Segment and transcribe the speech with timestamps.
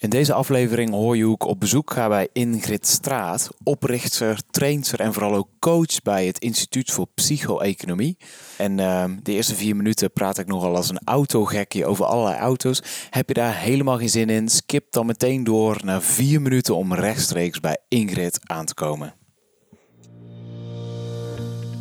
[0.00, 5.00] In deze aflevering hoor je hoe ik op bezoek ga bij Ingrid Straat, oprichter, trainer
[5.00, 8.16] en vooral ook coach bij het Instituut voor Psycho-economie.
[8.56, 12.82] En uh, de eerste vier minuten praat ik nogal als een autogekje over allerlei auto's.
[13.10, 14.48] Heb je daar helemaal geen zin in?
[14.48, 19.14] Skip dan meteen door naar vier minuten om rechtstreeks bij Ingrid aan te komen.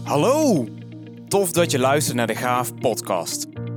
[0.03, 0.67] Hallo!
[1.27, 3.47] Tof dat je luistert naar de Gaaf podcast.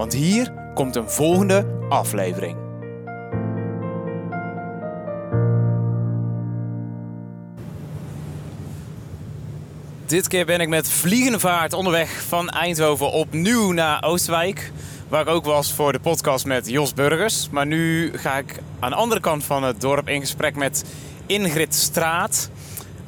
[0.00, 2.56] want hier komt een volgende aflevering.
[10.06, 14.72] Dit keer ben ik met vliegende vaart onderweg van Eindhoven opnieuw naar Oosterwijk.
[15.08, 17.48] Waar ik ook was voor de podcast met Jos Burgers.
[17.50, 20.84] Maar nu ga ik aan de andere kant van het dorp in gesprek met
[21.26, 22.50] Ingrid Straat.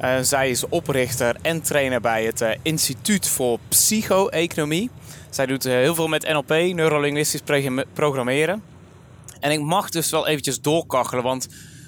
[0.03, 4.89] Uh, zij is oprichter en trainer bij het uh, Instituut voor Psycho-economie.
[5.29, 7.41] Zij doet eh, heel veel met NLP, neurolinguistisch
[7.93, 8.63] programmeren.
[9.39, 11.47] En ik mag dus wel eventjes doorkachelen, want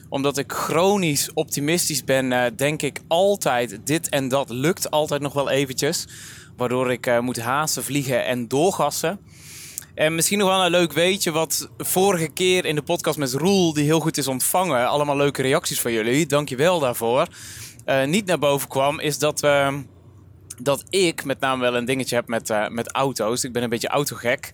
[0.09, 5.33] omdat ik chronisch optimistisch ben, eh, denk ik altijd dit en dat lukt altijd nog
[5.33, 6.07] wel eventjes.
[6.57, 9.19] Waardoor ik moet haasten, vliegen en doorgassen.
[9.95, 13.73] En misschien nog wel een leuk weetje wat vorige keer in de podcast met Roel,
[13.73, 17.27] die heel goed is ontvangen, allemaal leuke reacties van jullie, dankjewel daarvoor,
[18.05, 19.83] niet naar boven kwam, is dat we
[20.57, 23.43] dat ik met name wel een dingetje heb met, uh, met auto's.
[23.43, 24.53] Ik ben een beetje autogek.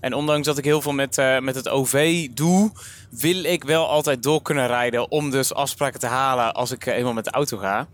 [0.00, 2.72] En ondanks dat ik heel veel met, uh, met het OV doe,
[3.10, 7.12] wil ik wel altijd door kunnen rijden om dus afspraken te halen als ik eenmaal
[7.12, 7.88] met de auto ga.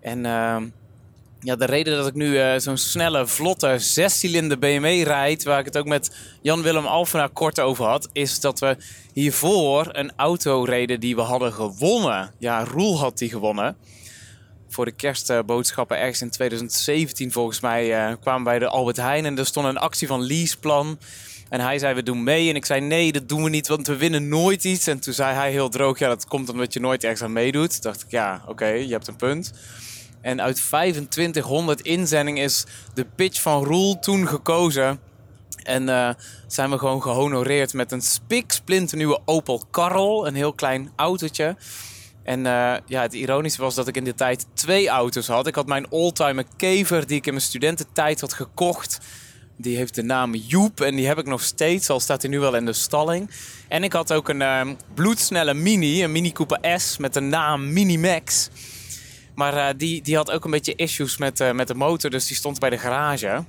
[0.00, 0.66] En ehm,
[1.40, 5.78] ja, de reden dat ik nu zo'n snelle, vlotte, zescilinder BMW rijd, waar ik het
[5.78, 8.76] ook met Jan-Willem Alphen kort over had, is dat we
[9.12, 12.34] hiervoor een auto reden die we hadden gewonnen.
[12.38, 13.76] Ja, Roel had die gewonnen
[14.76, 19.38] voor de kerstboodschappen ergens in 2017 volgens mij uh, kwamen bij de Albert Heijn en
[19.38, 20.98] er stond een actie van leaseplan.
[21.48, 22.48] En hij zei, we doen mee.
[22.48, 24.86] En ik zei, nee, dat doen we niet, want we winnen nooit iets.
[24.86, 27.82] En toen zei hij heel droog, ja, dat komt omdat je nooit ergens aan meedoet.
[27.82, 29.52] Dacht ik, ja, oké, je hebt een punt.
[30.20, 32.64] En uit 2500 inzendingen is
[32.94, 35.00] de pitch van Roel toen gekozen.
[35.62, 36.10] En uh,
[36.46, 38.60] zijn we gewoon gehonoreerd met een spik
[38.90, 40.26] nieuwe Opel Karl.
[40.26, 41.56] Een heel klein autootje.
[42.26, 45.46] En uh, ja, het ironische was dat ik in die tijd twee auto's had.
[45.46, 49.00] Ik had mijn oldtimer Kever, die ik in mijn studententijd had gekocht.
[49.56, 52.38] Die heeft de naam Joep en die heb ik nog steeds, al staat hij nu
[52.38, 53.30] wel in de stalling.
[53.68, 54.60] En ik had ook een uh,
[54.94, 58.48] bloedsnelle Mini, een Mini Cooper S met de naam Mini Max.
[59.34, 62.26] Maar uh, die, die had ook een beetje issues met, uh, met de motor, dus
[62.26, 63.44] die stond bij de garage.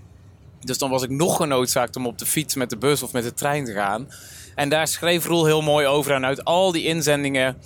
[0.59, 3.23] Dus dan was ik nog genoodzaakt om op de fiets met de bus of met
[3.23, 4.07] de trein te gaan.
[4.55, 6.11] En daar schreef Roel heel mooi over.
[6.11, 7.57] En uit al die inzendingen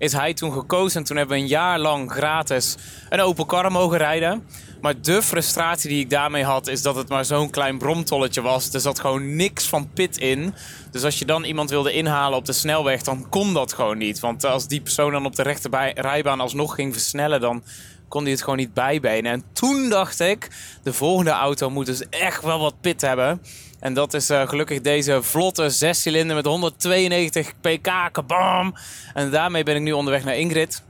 [0.00, 1.00] is hij toen gekozen.
[1.00, 2.76] En toen hebben we een jaar lang gratis
[3.08, 4.46] een open kar mogen rijden.
[4.80, 8.72] Maar de frustratie die ik daarmee had, is dat het maar zo'n klein bromtolletje was.
[8.72, 10.54] Er zat gewoon niks van pit in.
[10.90, 14.20] Dus als je dan iemand wilde inhalen op de snelweg, dan kon dat gewoon niet.
[14.20, 17.62] Want als die persoon dan op de rechte rijbaan alsnog ging versnellen, dan
[18.08, 19.32] kon hij het gewoon niet bijbenen.
[19.32, 20.50] En toen dacht ik,
[20.82, 23.40] de volgende auto moet dus echt wel wat pit hebben.
[23.80, 28.74] En dat is uh, gelukkig deze vlotte zescilinder met 192 pk, kabam.
[29.14, 30.82] En daarmee ben ik nu onderweg naar Ingrid.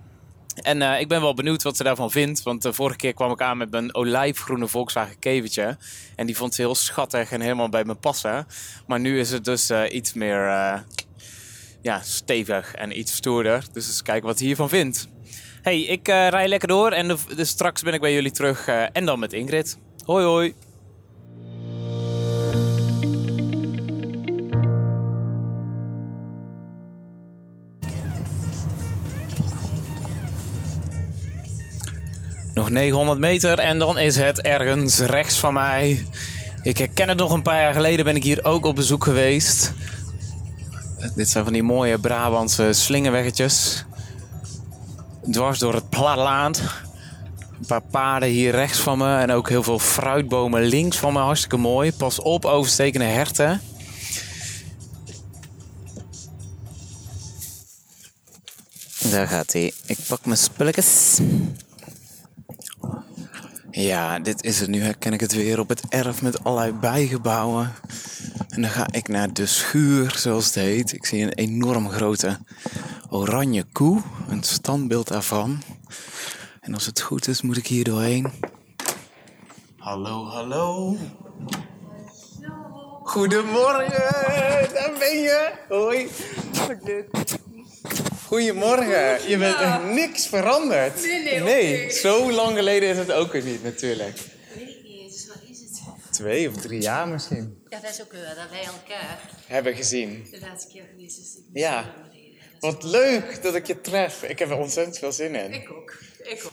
[0.55, 2.43] En uh, ik ben wel benieuwd wat ze daarvan vindt.
[2.43, 5.77] Want de vorige keer kwam ik aan met mijn olijfgroene Volkswagen kevertje.
[6.17, 8.47] En die vond ze heel schattig en helemaal bij me passen.
[8.87, 10.41] Maar nu is het dus iets meer
[11.83, 13.65] ja, stevig en iets stoerder.
[13.73, 15.09] Dus eens kijken wat hij hiervan vindt.
[15.63, 18.67] Hey, ik rij lekker door en de, straks ben ik bij jullie terug.
[18.69, 19.79] en dan met Ingrid.
[20.05, 20.70] Hoi hoi.
[32.71, 36.07] Nog 900 meter en dan is het ergens rechts van mij.
[36.63, 39.73] Ik herken het nog een paar jaar geleden, ben ik hier ook op bezoek geweest.
[41.15, 43.85] Dit zijn van die mooie Brabantse slingerweggetjes.
[45.31, 46.63] Dwars door het platteland.
[47.59, 51.19] Een paar paarden hier rechts van me en ook heel veel fruitbomen links van me.
[51.19, 51.93] Hartstikke mooi.
[51.93, 53.61] Pas op, overstekende herten.
[59.11, 59.73] Daar gaat hij.
[59.87, 61.19] Ik pak mijn spulletjes.
[63.71, 64.69] Ja, dit is het.
[64.69, 67.73] Nu herken ik het weer op het erf met allerlei bijgebouwen.
[68.49, 70.93] En dan ga ik naar de schuur, zoals het heet.
[70.93, 72.39] Ik zie een enorm grote
[73.11, 75.63] oranje koe, een standbeeld daarvan.
[76.61, 78.33] En als het goed is, moet ik hier doorheen.
[79.77, 80.97] Hallo, hallo.
[83.03, 85.53] Goedemorgen, daar ben je.
[85.69, 86.09] Hoi.
[88.31, 89.29] Goedemorgen.
[89.29, 91.03] Je bent echt niks veranderd.
[91.03, 91.93] Nee, nee, Nee, oké.
[91.95, 94.19] zo lang geleden is het ook weer niet natuurlijk.
[94.57, 95.81] Weet ik niet eens, wat is het?
[96.13, 97.63] Twee of drie jaar misschien.
[97.69, 100.27] Ja, dat is ook wel dat wij elkaar Hebben gezien.
[100.31, 101.37] de laatste keer geweest is.
[101.53, 101.95] Ja.
[102.61, 104.23] Wat leuk dat ik je tref.
[104.23, 105.53] Ik heb er ontzettend veel zin in.
[105.53, 105.99] Ik ook.
[106.23, 106.53] Ik ook.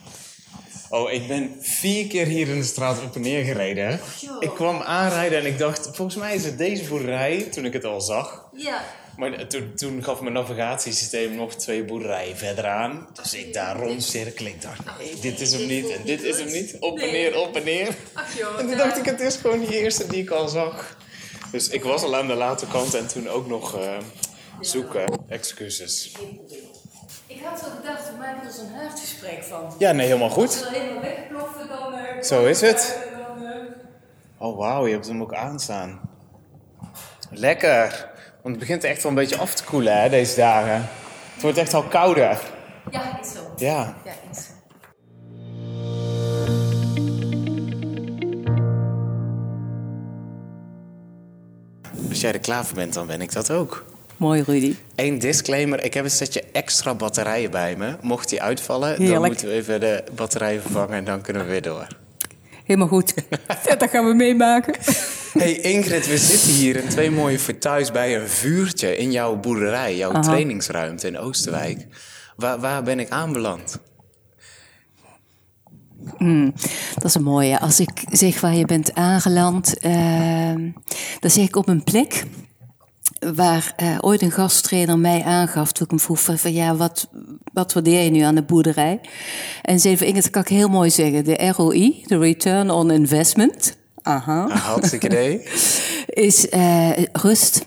[0.89, 4.00] Oh, ik ben vier keer hier in de straat op en neer gereden.
[4.19, 4.35] joh.
[4.44, 7.83] Ik kwam aanrijden en ik dacht, volgens mij is het deze boerderij, toen ik het
[7.85, 8.50] al zag.
[8.56, 8.83] Ja.
[9.17, 13.07] Maar toen, toen gaf mijn navigatiesysteem nog twee boerderijen verder aan.
[13.13, 14.51] Dus ik daar rondcirkelen.
[14.51, 16.75] Ik dacht, nee, dit is hem niet en dit is hem niet.
[16.79, 17.87] Op en neer, op en neer.
[18.57, 20.97] En toen dacht ik, het is gewoon die eerste die ik al zag.
[21.51, 23.97] Dus ik was al aan de late kant en toen ook nog eh,
[24.61, 25.05] zoeken.
[25.27, 26.11] Excuses.
[27.27, 29.73] Ik had zo gedacht, we maken er zo'n haardgesprek van.
[29.79, 30.59] Ja, nee, helemaal Als goed.
[30.59, 32.23] we er helemaal wegploffen, dan...
[32.23, 32.97] Zo is het.
[33.11, 33.57] Dan,
[34.39, 36.01] Oh, wauw, je hebt hem ook aanstaan.
[37.29, 38.15] Lekker.
[38.47, 40.89] Want het begint echt wel een beetje af te koelen, hè, deze dagen.
[41.33, 42.39] Het wordt echt al kouder.
[42.91, 43.39] ja, is zo.
[43.57, 43.95] Ja.
[44.05, 44.51] Ja, is zo.
[52.09, 53.85] Als jij er klaar voor bent, dan ben ik dat ook.
[54.17, 54.75] Mooi, Rudy.
[54.95, 55.83] Eén disclaimer.
[55.83, 57.95] Ik heb een setje extra batterijen bij me.
[58.01, 61.61] Mocht die uitvallen, dan moeten we even de batterijen vervangen en dan kunnen we weer
[61.61, 61.88] door.
[62.67, 63.13] Helemaal goed.
[63.77, 64.75] dat gaan we meemaken.
[65.33, 69.95] Hey Ingrid, we zitten hier in twee mooie fauteuils bij een vuurtje in jouw boerderij,
[69.95, 70.21] jouw Aha.
[70.21, 71.87] trainingsruimte in Oosterwijk.
[72.35, 73.79] Waar, waar ben ik aanbeland?
[76.93, 77.59] Dat is een mooie.
[77.59, 80.55] Als ik zeg waar je bent aangeland, eh,
[81.19, 82.23] dan zeg ik op een plek
[83.35, 87.07] waar eh, ooit een gasttrainer mij aangaf toen ik hem vroeg van, van ja, wat,
[87.53, 88.99] wat waardeer je nu aan de boerderij?
[89.61, 92.91] En zei van Ingrid, dat kan ik heel mooi zeggen, de ROI, de Return on
[92.91, 93.75] Investment.
[94.01, 94.43] Aha.
[94.43, 95.41] Ah, Hartstikke idee.
[96.27, 97.65] is eh, rust,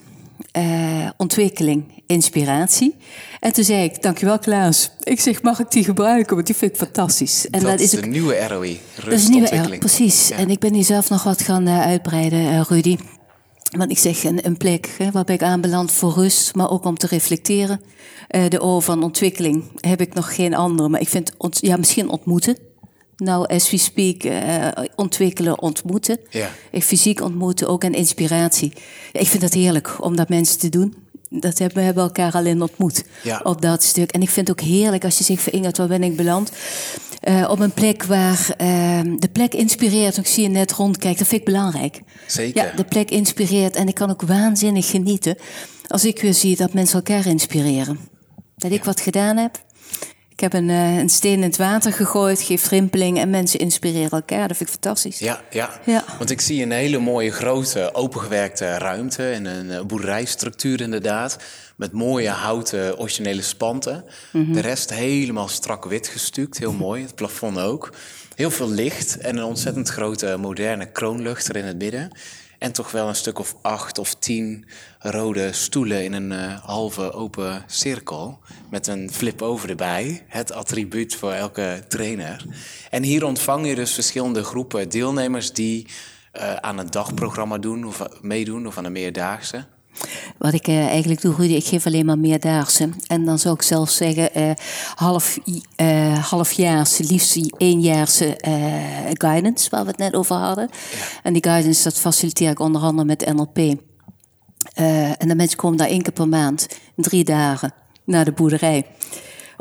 [0.53, 2.97] eh, ontwikkeling, inspiratie.
[3.41, 4.91] En toen zei ik, dankjewel Klaas.
[5.03, 6.35] Ik zeg, mag ik die gebruiken?
[6.35, 7.47] Want die vind ik fantastisch.
[7.51, 9.81] En dat, is ook- de nieuwe ROI, dat is nieuwe rustontwikkeling.
[9.81, 10.29] precies.
[10.29, 10.37] Ja.
[10.37, 12.97] En ik ben hier zelf nog wat gaan uitbreiden, Rudy.
[13.71, 16.85] Want ik zeg een, een plek hè, waar ben ik aanbeland voor rust, maar ook
[16.85, 17.81] om te reflecteren.
[18.29, 21.77] Eh, de O van ontwikkeling heb ik nog geen andere, maar ik vind ont, ja,
[21.77, 22.57] misschien ontmoeten.
[23.17, 26.19] Nou, as we speak, eh, ontwikkelen, ontmoeten.
[26.31, 26.51] Ja.
[26.71, 28.73] Ik fysiek ontmoeten ook en inspiratie.
[29.13, 30.95] Ja, ik vind dat heerlijk om dat mensen te doen.
[31.33, 33.41] Dat hebben we hebben elkaar alleen ontmoet Ja.
[33.45, 34.11] op dat stuk.
[34.13, 36.51] En ik vind het ook heerlijk als je zegt van Inge, waar ben ik beland?
[37.21, 40.17] Eh, op een plek waar eh, de plek inspireert.
[40.17, 42.01] Ik zie je net rondkijken, dat vind ik belangrijk.
[42.27, 42.65] Zeker.
[42.65, 45.37] Ja, de plek inspireert en ik kan ook waanzinnig genieten
[45.89, 47.99] als ik weer zie dat mensen elkaar inspireren.
[48.57, 49.65] Dat ik wat gedaan heb.
[50.41, 54.11] Ik heb een, eh, een steen in het water gegooid, geeft rimpeling en mensen inspireren
[54.11, 54.49] elkaar.
[54.49, 55.19] Dat vind ik fantastisch.
[55.19, 55.81] Ja, ja.
[55.85, 56.05] Ja.
[56.19, 61.37] Want ik zie een hele mooie grote opengewerkte ruimte en een eh, boerderijstructuur inderdaad.
[61.77, 64.05] Met mooie houten originele spanten.
[64.33, 64.53] Mhm.
[64.53, 67.03] De rest helemaal strak wit gestuukt, heel mooi.
[67.03, 67.93] Het plafond ook.
[68.35, 72.11] Heel veel licht en een ontzettend grote moderne kroonluchter in het midden.
[72.61, 74.65] En toch wel een stuk of acht of tien
[74.99, 78.39] rode stoelen in een eh, halve open cirkel.
[78.71, 80.25] Met een flip-over erbij.
[80.27, 82.45] Het attribuut voor elke trainer.
[82.91, 85.87] En hier ontvang je dus verschillende groepen deelnemers die
[86.33, 89.65] eh, aan een dagprogramma doen of meedoen of aan een meerdaagse.
[90.39, 92.89] Wat ik eh, eigenlijk doe, Rudy, ik geef alleen maar meerdaagse.
[93.07, 94.51] En dan zou ik zelfs zeggen eh,
[94.95, 95.39] half,
[95.77, 98.53] eh halfjaars, liefst éénjaarse eh,
[99.13, 100.69] guidance, waar we het net over hadden.
[101.23, 103.59] En die guidance, dat faciliteer ik onder andere met NLP.
[104.75, 107.73] Eh, en de mensen komen daar één keer per maand, drie dagen,
[108.05, 108.87] naar de boerderij.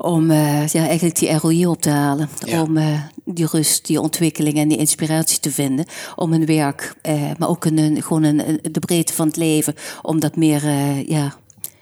[0.01, 2.29] Om eh, ja, eigenlijk die ROI op te halen.
[2.45, 2.61] Ja.
[2.61, 5.85] Om eh, die rust, die ontwikkeling en die inspiratie te vinden.
[6.15, 9.75] Om hun werk, eh, maar ook een, gewoon een, de breedte van het leven.
[10.01, 10.69] Om dat meer
[11.09, 11.35] ja,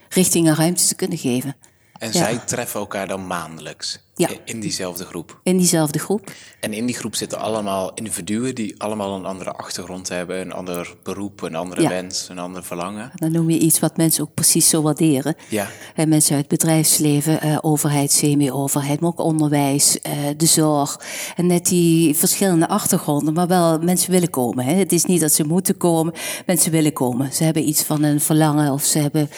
[0.09, 1.55] richting en ruimte te kunnen geven.
[2.00, 2.17] En Ja.
[2.17, 4.29] zij treffen elkaar dan maandelijks Ja.
[4.45, 5.39] in diezelfde groep.
[5.43, 6.31] In diezelfde groep.
[6.59, 10.95] En in die groep zitten allemaal individuen die allemaal een andere achtergrond hebben, een ander
[11.03, 11.89] beroep, een andere Ja.
[11.89, 13.12] wens, een ander verlangen.
[13.15, 15.36] Dan noem je iets wat mensen ook precies zo waarderen.
[15.50, 15.67] Ja.
[15.95, 21.00] Mensen uit het bedrijfsleven, eh, overheid, semi-overheid, maar ook onderwijs, eh, de zorg.
[21.36, 24.65] En net die verschillende achtergronden, maar wel mensen willen komen.
[24.65, 24.74] Hè.
[24.74, 26.13] Het is niet dat ze moeten komen,
[26.45, 27.33] mensen willen komen.
[27.33, 29.29] Ze hebben iets van een verlangen of ze hebben...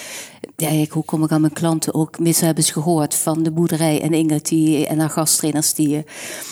[0.55, 2.19] Ja, hoe kom ik aan mijn klanten ook?
[2.19, 6.03] Meestal hebben ze gehoord van de boerderij en Ingrid die, en haar gasttrainers die, eh,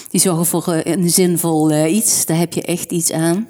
[0.09, 2.25] die zorgen voor eh, een zinvol eh, iets.
[2.25, 3.47] Daar heb je echt iets aan.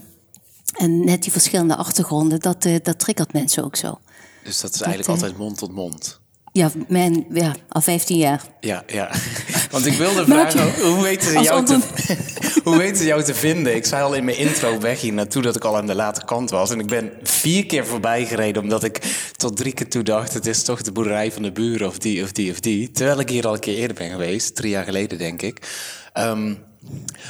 [0.74, 4.00] En net die verschillende achtergronden, dat, dat triggert mensen ook zo.
[4.44, 6.20] Dus dat is eigenlijk altijd mond tot mond.
[6.58, 8.42] Ja, mijn, ja, al 15 jaar.
[8.60, 9.10] Ja, ja.
[9.72, 11.80] Want ik wilde vragen, hoe weten, ze jou te,
[12.64, 13.76] hoe weten ze jou te vinden?
[13.76, 16.26] Ik zei al in mijn intro weg hier naartoe dat ik al aan de late
[16.26, 16.72] kant was.
[16.72, 18.98] En ik ben vier keer voorbij gereden omdat ik
[19.36, 20.34] tot drie keer toe dacht...
[20.34, 22.92] het is toch de boerderij van de buren of die of die of die.
[22.92, 25.68] Terwijl ik hier al een keer eerder ben geweest, drie jaar geleden denk ik.
[26.14, 26.54] Ehm,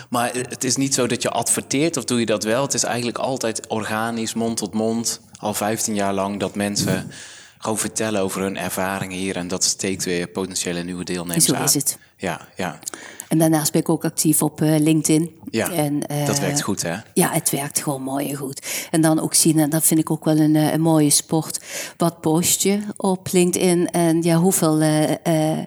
[0.10, 2.62] maar het is niet zo dat je adverteert of doe je dat wel.
[2.62, 6.40] Het is eigenlijk altijd organisch, mond tot mond, al 15 jaar lang...
[6.40, 7.12] dat mensen
[7.58, 9.36] gewoon vertellen over hun ervaringen hier...
[9.36, 11.64] en dat steekt weer potentiële nieuwe deelnemers Zo aan.
[11.64, 11.98] is het.
[12.18, 12.80] Ja, ja.
[13.28, 15.36] En daarnaast ben ik ook actief op eh, LinkedIn.
[15.52, 16.96] Ja, en, eh, dat werkt goed, hè?
[17.14, 18.88] Ja, het werkt gewoon mooi en goed.
[18.92, 21.60] En dan ook zien, en dat vind ik ook wel een, eh, een mooie sport.
[21.98, 25.12] Wat post je op LinkedIn en ja, hoeveel eh,
[25.54, 25.66] eh,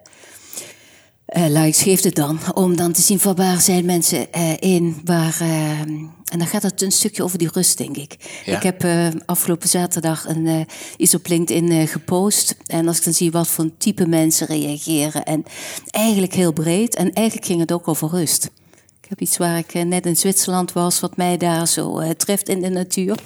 [1.30, 2.38] eh, likes geeft het dan?
[2.54, 5.36] Om dan te zien van waar zijn mensen eh, in, waar...
[5.40, 8.16] eh, en dan gaat het een stukje over die rust, denk ik.
[8.44, 8.56] Ja.
[8.56, 12.56] Ik heb eh, afgelopen zaterdag een, iets op LinkedIn gepost.
[12.66, 15.24] En als ik dan zie wat voor type mensen reageren.
[15.24, 15.44] En
[15.90, 16.94] eigenlijk heel breed.
[16.94, 18.50] En eigenlijk ging het ook over rust.
[19.02, 22.60] Ik heb iets waar ik net in Zwitserland was, wat mij daar zo treft in
[22.60, 23.18] de natuur.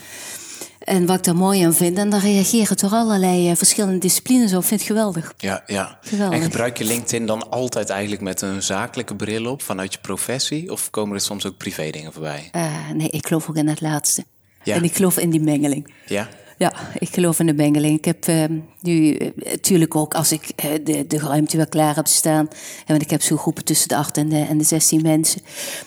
[0.85, 1.99] En wat ik daar mooi aan vind.
[1.99, 4.65] En dan reageren toch allerlei eh, verschillende disciplines op.
[4.65, 5.35] Vind ik geweldig.
[5.39, 5.99] Ja, ja.
[6.01, 6.39] Geweldig.
[6.39, 10.73] En gebruik je LinkedIn dan altijd eigenlijk met een zakelijke bril op vanuit je professie?
[10.73, 12.49] Of komen er soms ook privé dingen voorbij?
[12.53, 14.25] Eh, nee, ik geloof ook in het laatste.
[14.63, 14.75] Ja.
[14.75, 15.95] En ik geloof in die mengeling.
[16.07, 16.29] Ja?
[16.59, 17.99] Ja, ik geloof in de mengeling.
[17.99, 18.45] Ik heb eh,
[18.81, 22.49] nu natuurlijk ook als ik eh, de, de ruimte weer klaar heb staan.
[22.49, 25.41] En want ik heb zo'n groepen tussen de 8 en de, en de 16 mensen.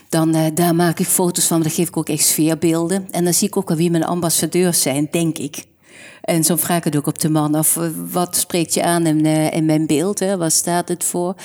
[0.09, 3.07] Dan eh, daar maak ik foto's van, dan geef ik ook echt sfeerbeelden.
[3.11, 5.65] En dan zie ik ook wel wie mijn ambassadeurs zijn, denk ik.
[6.21, 7.63] En zo vraag ik het ook op de man eh,
[8.11, 10.19] Wat spreekt je aan in, eh, in mijn beeld?
[10.19, 10.49] Hè?
[10.49, 11.35] Staat het voor?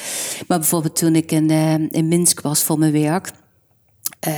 [0.47, 3.31] Maar bijvoorbeeld toen ik in, eh, in Minsk was voor mijn werk.
[4.21, 4.33] eh,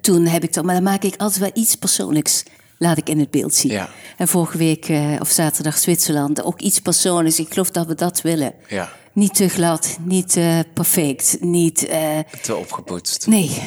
[0.00, 2.44] toen heb ik dan, maar dan maak ik altijd wel iets persoonlijks.
[2.82, 3.72] Laat ik in het beeld zien.
[3.72, 3.88] Ja.
[4.16, 7.38] En vorige week, eh, of zaterdag Zwitserland, ook iets persoonlijks.
[7.38, 8.54] Ik geloof dat we dat willen.
[8.68, 8.92] Ja.
[9.12, 11.86] Niet te glad, niet eh, perfect, niet.
[11.86, 13.26] eh, Te opgepoetst.
[13.26, 13.62] nee,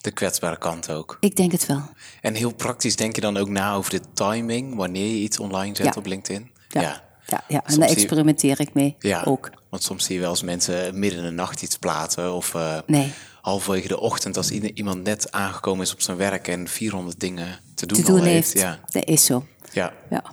[0.00, 1.16] De kwetsbare kant ook.
[1.20, 1.82] ik denk het wel.
[2.20, 5.76] En heel praktisch denk je dan ook na over de timing wanneer je iets online
[5.76, 5.92] zet Ja.
[5.96, 6.50] op LinkedIn?
[6.68, 7.02] Ja, ja.
[7.26, 8.96] ja, En Soms daar je- experimenteer ik mee.
[8.98, 9.50] Ja, Ook.
[9.70, 12.32] want soms zie je wel eens mensen midden in de nacht iets plaatsen.
[12.34, 12.54] Of
[12.86, 13.12] Nee.
[13.42, 17.86] Halverwege de ochtend als iemand net aangekomen is op zijn werk en 400 dingen te
[17.86, 18.52] doen, Te doen heeft.
[18.52, 19.46] Ja, Dat is zo.
[19.72, 19.92] ja.
[20.10, 20.24] Ja.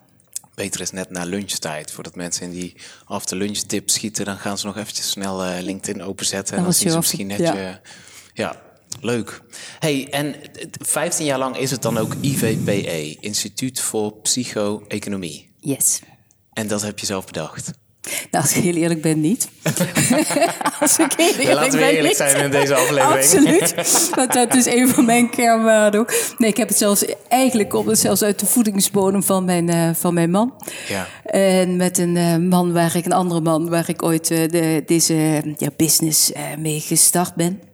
[0.55, 1.91] Beter is net na lunchtijd.
[1.91, 2.75] Voordat mensen in die
[3.05, 6.57] after lunch dip schieten, dan gaan ze nog eventjes snel eh, LinkedIn openzetten.
[6.57, 7.53] En Dat dan was zien ze misschien net ja.
[7.55, 7.79] je...
[8.33, 8.61] Ja,
[9.01, 9.41] leuk.
[9.79, 15.53] Hey, en het- 15 jaar lang is het dan ook IVPE, Instituut voor Psycho-Economie.
[15.59, 15.99] Yes.
[16.53, 17.71] En dat heb je zelf bedacht.
[18.01, 19.49] Nou, als ik heel eerlijk ben, niet.
[20.81, 22.15] als ik heel eerlijk laten we ben, eerlijk niet.
[22.15, 23.17] zijn in deze aflevering.
[23.17, 24.09] Absoluut.
[24.15, 26.05] Want dat is een van mijn kernwaarden.
[26.37, 27.05] Nee, ik heb het zelfs...
[27.27, 30.53] Eigenlijk komt het zelfs uit de voedingsbodem van mijn, eh, van mijn man.
[30.87, 31.07] Ja.
[31.23, 33.05] En met een eh, man waar ik...
[33.05, 37.68] Een andere man waar ik ooit eh, de, deze ja, business mee gestart ben.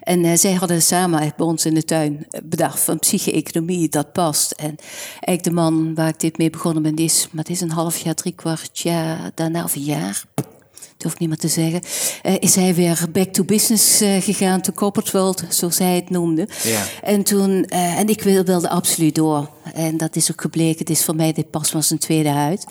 [0.00, 4.50] En eh, zij hadden samen bij ons in de tuin bedacht van psyche-economie, dat past.
[4.50, 4.76] En
[5.10, 7.70] eigenlijk de man waar ik dit mee begonnen ben, die is, maar het is een
[7.70, 11.48] half jaar, drie kwart jaar, daarna of een jaar, dat hoef ik niet meer te
[11.48, 11.80] zeggen,
[12.22, 16.10] eh, is hij weer back to business eh, gegaan, to corporate world, zoals hij het
[16.10, 16.48] noemde.
[16.62, 16.82] Ja.
[17.02, 19.50] En toen, eh, en ik wil- wilde absoluut door.
[19.74, 22.66] En dat is ook gebleken, het is voor mij dit pas was een tweede huid.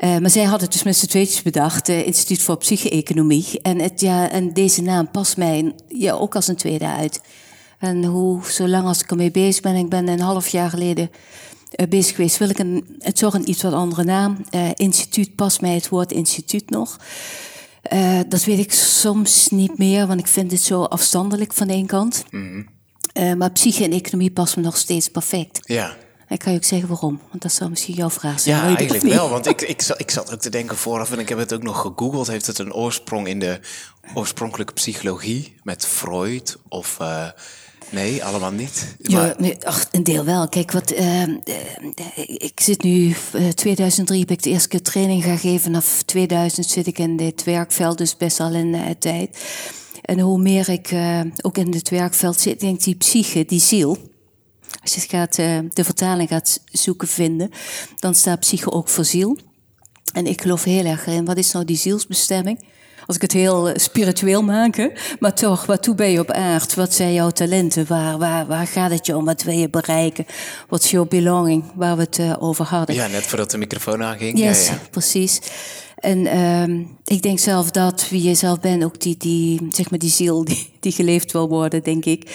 [0.00, 3.60] Eh, maar zij hadden het dus met z'n tweetjes bedacht, eh, Instituut voor Psyche-Economie.
[3.62, 7.20] En, het, ja, en deze naam past mij ja, ook als een tweede uit.
[7.78, 11.10] En hoe, zolang als ik ermee bezig ben, ik ben een half jaar geleden
[11.70, 14.44] eh, bezig geweest, wil ik een, het toch een iets wat andere naam.
[14.74, 16.96] Instituut past mij het woord instituut nog.
[18.28, 21.86] Dat weet ik soms niet meer, want ik vind het zo afstandelijk van de ene
[21.86, 22.24] kant.
[23.18, 25.60] Eh, maar psyche en economie passen me nog steeds perfect.
[25.64, 25.96] Ja.
[26.28, 28.56] Ik kan je ook zeggen waarom, want dat zou misschien jouw vraag zijn.
[28.56, 29.28] Ja, eigenlijk wel.
[29.30, 31.62] Want ik, ik, zat, ik zat ook te denken vooraf, en ik heb het ook
[31.62, 32.26] nog gegoogeld.
[32.26, 33.60] Heeft het een oorsprong in de
[34.14, 36.56] oorspronkelijke psychologie met Freud?
[36.68, 37.26] Of eh,
[37.90, 38.94] nee, allemaal niet?
[38.98, 40.48] Ja, Maar- ach, een deel wel.
[40.48, 41.30] Kijk, wat, eh, eh,
[42.26, 45.60] ik zit nu, eh, 2003 heb ik de eerste keer training gaan geven.
[45.60, 49.38] Vanaf 2000 zit ik in dit werkveld, dus best al een eh, tijd.
[50.02, 50.90] En hoe meer ik
[51.42, 53.98] ook in dit werkveld zit, denk ik die psyche, die ziel.
[54.94, 57.50] Als je het gaat, eh, de vertaling gaat zoeken, vinden,
[57.96, 59.38] dan staat psyche ook voor ziel.
[60.12, 62.64] En ik geloof heel erg in, wat is nou die zielsbestemming?
[63.06, 64.88] Als ik het heel eh, spiritueel maak, hè?
[65.20, 66.74] maar toch, waartoe ben je op aard?
[66.74, 67.86] Wat zijn jouw talenten?
[67.86, 69.24] Waar, waar, waar gaat het je om?
[69.24, 70.26] Wat wil je bereiken?
[70.68, 71.64] What's your belonging?
[71.74, 72.94] Waar we het eh, over hadden.
[72.94, 74.38] ja, net voordat de microfoon aanging.
[74.38, 74.78] Yes, Ja, ja.
[74.90, 75.40] precies.
[76.00, 79.98] En ehm, ik denk zelf dat wie je zelf bent, ook die, die, zeg maar
[79.98, 82.30] die ziel die, die geleefd wil worden, denk ik.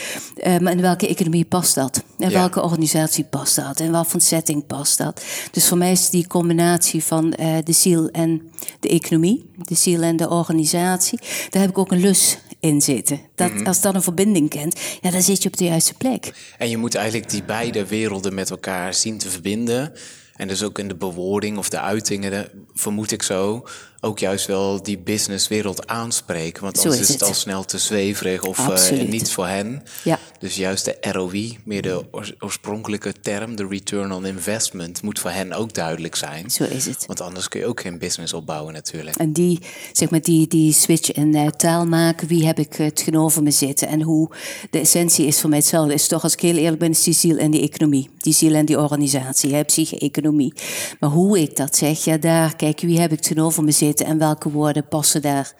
[0.62, 2.04] Maar in welke economie past dat?
[2.18, 2.34] In Ja.
[2.34, 3.80] welke organisatie past dat?
[3.80, 5.24] In wat voor setting past dat?
[5.52, 8.42] Dus voor mij is die combinatie van eh, de ziel en
[8.80, 13.20] de economie, de ziel en de organisatie, daar heb ik ook een lus in zitten.
[13.36, 13.66] Dat, Mhm.
[13.66, 16.34] Als dat een verbinding kent, ja, dan zit je op de juiste plek.
[16.58, 19.92] En je moet eigenlijk die beide werelden met elkaar zien te verbinden.
[20.36, 23.68] En dus ook in de bewoording of de uitingen, vermoed ik zo,
[24.04, 26.64] ook juist wel die businesswereld aanspreken.
[26.64, 27.30] Want anders is is het het.
[27.30, 29.84] al snel te zweverig of eh, niet voor hen.
[30.04, 30.20] Ja.
[30.40, 35.30] Dus juist de ROI, meer de oors- oorspronkelijke term, de return on investment, moet voor
[35.30, 36.52] hen ook duidelijk zijn.
[36.52, 37.06] Zo is het.
[37.06, 39.16] Want anders kun je ook geen business opbouwen natuurlijk.
[39.16, 39.60] En die,
[39.92, 43.52] zeg maar, die, die switch in eh, taal maken, wie heb ik het tegenover me
[43.52, 44.30] zitten en hoe
[44.70, 45.94] de essentie is voor mij hetzelfde.
[45.94, 48.10] Is toch, als ik heel eerlijk ben, is die ziel en die economie.
[48.18, 50.54] Die ziel en die organisatie, hè, psyche-economie.
[51.00, 54.18] Maar hoe ik dat zeg, ja, daar, kijk, wie heb ik tegenover me zitten en
[54.18, 55.54] welke woorden passen daar.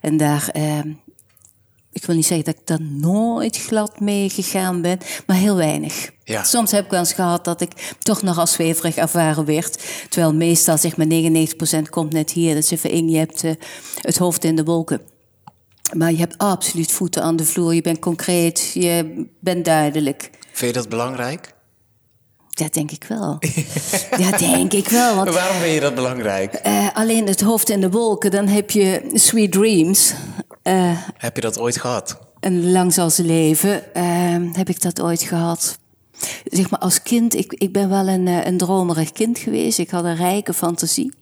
[0.00, 0.78] En daar, eh,
[1.92, 6.10] ik wil niet zeggen dat ik daar nooit glad mee gegaan ben, maar heel weinig.
[6.24, 6.42] Ja.
[6.42, 9.82] Soms heb ik wel eens gehad dat ik toch nog als zweverig ervaren werd.
[10.08, 12.54] Terwijl meestal zeg maar 99% komt net hier.
[12.54, 13.52] Dat is even in, je hebt eh,
[14.00, 15.00] het hoofd in de wolken.
[15.96, 17.74] Maar je hebt absoluut voeten aan de vloer.
[17.74, 20.30] Je bent concreet, je bent duidelijk.
[20.52, 21.54] Vind je dat belangrijk?
[22.50, 23.38] Ja, denk ik wel.
[24.18, 25.14] ja, denk ik wel.
[25.14, 26.52] Want Waarom vind je dat belangrijk?
[26.54, 30.12] eh, alleen het hoofd in de wolken, dan heb je sweet dreams.
[30.62, 32.18] Eh, Heb je dat ooit gehad?
[32.40, 35.78] En lang zal ze leven, ehm, heb ik dat ooit gehad.
[36.44, 39.78] Zeg maar als kind, ik, ik ben wel een, eh, een dromerig kind geweest.
[39.78, 41.12] Ik had een rijke fantasie.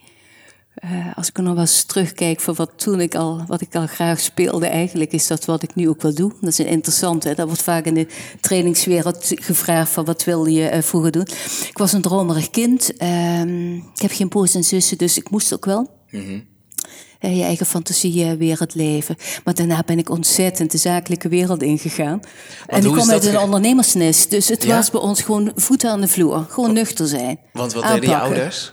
[0.81, 3.75] Eh, als ik er nog wel eens terugkijk van wat, toen ik al, wat ik
[3.75, 6.33] al graag speelde, eigenlijk is dat wat ik nu ook wil doen.
[6.41, 7.35] Dat is een interessante.
[7.35, 8.07] Dat wordt vaak in de
[8.41, 11.27] trainingswereld gevraagd van wat wilde je eh, vroeger doen.
[11.69, 12.97] Ik was een dromerig kind.
[12.97, 16.41] Ehm, ik heb geen broers en zussen, dus ik moest ook wel eh,
[17.21, 19.17] je eigen fantasiewereld leven.
[19.45, 22.21] Maar daarna ben ik ontzettend de zakelijke wereld ingegaan.
[22.67, 24.31] en ik kom uit een ge- ondernemersnest.
[24.31, 24.77] Dus het Ja?
[24.77, 26.47] was bij ons gewoon voeten aan de vloer.
[26.49, 27.39] Gewoon nuchter zijn.
[27.53, 28.37] Want wat deden je Aanpakken.
[28.37, 28.73] ouders?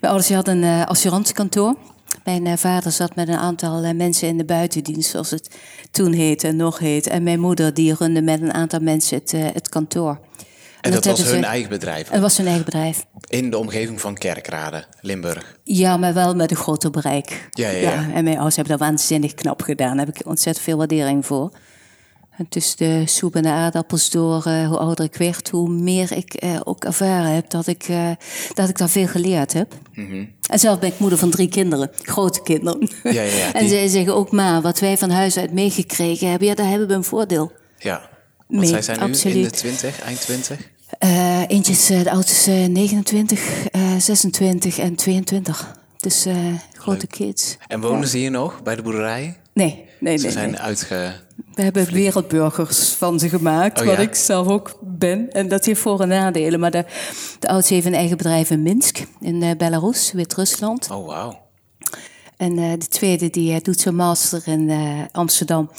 [0.00, 1.76] Mijn ouders hadden een eh, assurancekantoor.
[2.24, 5.50] Mijn eh, vader zat met een aantal eh, mensen in de buitendienst, zoals het
[5.90, 7.06] toen heette en nog heet.
[7.06, 10.18] En mijn moeder die runde met een aantal mensen het, eh, het kantoor.
[10.82, 12.08] En dat, was hun ze- eigen bedrijf?
[12.08, 13.04] Het was hun eigen bedrijf.
[13.28, 15.56] In de omgeving van Kerkrade, Limburg.
[15.64, 17.48] Ja, maar wel met een groter bereik.
[17.50, 17.94] Ja, ja, ja.
[18.14, 19.96] En mijn ouders hebben dat waanzinnig knap gedaan.
[19.96, 21.50] Daar heb ik ontzettend veel waardering voor.
[22.36, 26.12] En tussen de soep en de aardappels door, eh, hoe ouder ik werd, hoe meer
[26.12, 28.10] ik eh, ook ervaren heb dat ik, eh,
[28.54, 29.72] dat ik daar veel geleerd heb.
[30.50, 32.78] En zelf ben ik moeder van drie kinderen, grote kinderen.
[33.02, 33.14] Mhm.
[33.14, 36.30] Ja, ja, ja, en die- zij zeggen ook, ma, wat wij van huis uit meegekregen
[36.30, 37.52] hebben, ja, daar hebben we een voordeel.
[37.78, 38.10] Ja.
[38.48, 39.50] Want zij zijn nu in de.
[39.50, 40.58] 20, eind 20?
[40.98, 45.76] Eh, eentje is, eh, de oudste is eh, 29, eh, 26 en 22.
[45.96, 46.26] Dus
[46.72, 47.56] grote kids.
[47.66, 49.36] En wonen ze hier nog, bij de boerderij?
[49.52, 50.32] Nee, nee, Ze nee.
[50.32, 50.60] zijn nee.
[50.60, 51.12] uitge...
[51.54, 54.02] We hebben wereldburgers van ze gemaakt, Oh, wat ja?
[54.02, 55.30] ik zelf ook ben.
[55.30, 56.60] En dat heeft voor- en nadelen.
[56.60, 56.84] Maar de,
[57.38, 60.90] de oudste heeft een eigen bedrijf in Minsk, in Belarus, Wit-Rusland.
[60.90, 61.40] Oh, wauw.
[62.36, 64.70] En de tweede die doet zijn master in
[65.12, 65.70] Amsterdam,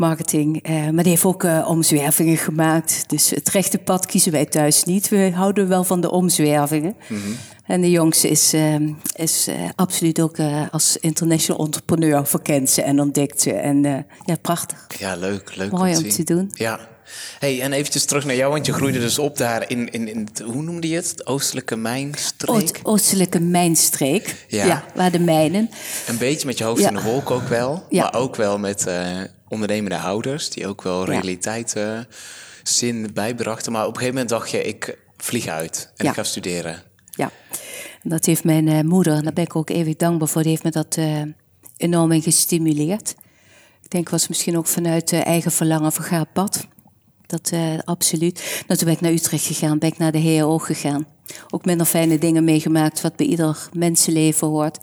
[0.00, 0.62] marketing.
[0.62, 3.04] Eh, maar die heeft ook eh, omzwervingen gemaakt.
[3.06, 5.08] Dus het rechte pad kiezen wij thuis niet.
[5.08, 6.96] We houden wel van de omzwervingen.
[7.66, 8.74] En de jongste is, eh,
[9.14, 10.36] is eh, absoluut ook
[10.70, 13.52] als international entrepreneur verkend ze en ontdekt ze.
[13.52, 13.82] En
[14.24, 14.86] ja, prachtig.
[14.98, 15.56] Ja, leuk.
[15.56, 16.50] leuk Mooi om te doen.
[16.54, 16.80] Ja.
[17.38, 20.18] Hey, en eventjes terug naar jou, want je groeide dus op daar in, in, in
[20.18, 21.26] het, hoe noemde je het?
[21.26, 22.54] Oostelijke mijnstreek?
[22.56, 24.64] Oost- oostelijke mijnstreek, Ja.
[24.66, 24.84] ja.
[24.94, 25.70] waar de mijnen.
[26.06, 26.88] Een beetje met je hoofd Ja.
[26.88, 27.84] in de wolk ook wel.
[27.88, 28.02] Ja.
[28.02, 28.86] Maar ook wel met
[29.50, 31.74] ondernemende ouders, die ook wel realiteit
[32.62, 33.72] zin bijbrachten.
[33.72, 36.10] Maar op een gegeven moment dacht je, ik vlieg uit en Ja.
[36.10, 36.82] ik ga studeren.
[37.10, 37.30] Ja,
[38.02, 40.50] en dat heeft mijn eh, moeder, en daar ben ik ook eeuwig dankbaar voor, die
[40.50, 41.22] heeft me dat eh,
[41.76, 43.14] enorm in gestimuleerd.
[43.82, 46.66] Ik denk was misschien ook vanuit eh, eigen verlangen ga op pad.
[47.26, 47.52] Dat
[47.84, 48.62] absoluut.
[48.66, 51.06] Nou, toen ben ik naar Utrecht gegaan, ben ik naar de HO gegaan.
[51.50, 54.78] Ook minder fijne dingen meegemaakt, wat bij ieder mensenleven hoort.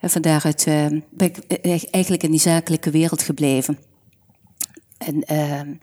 [0.00, 3.78] En van daaruit eh, ben ik eigenlijk in die zakelijke wereld gebleven.
[5.00, 5.76] En eh, En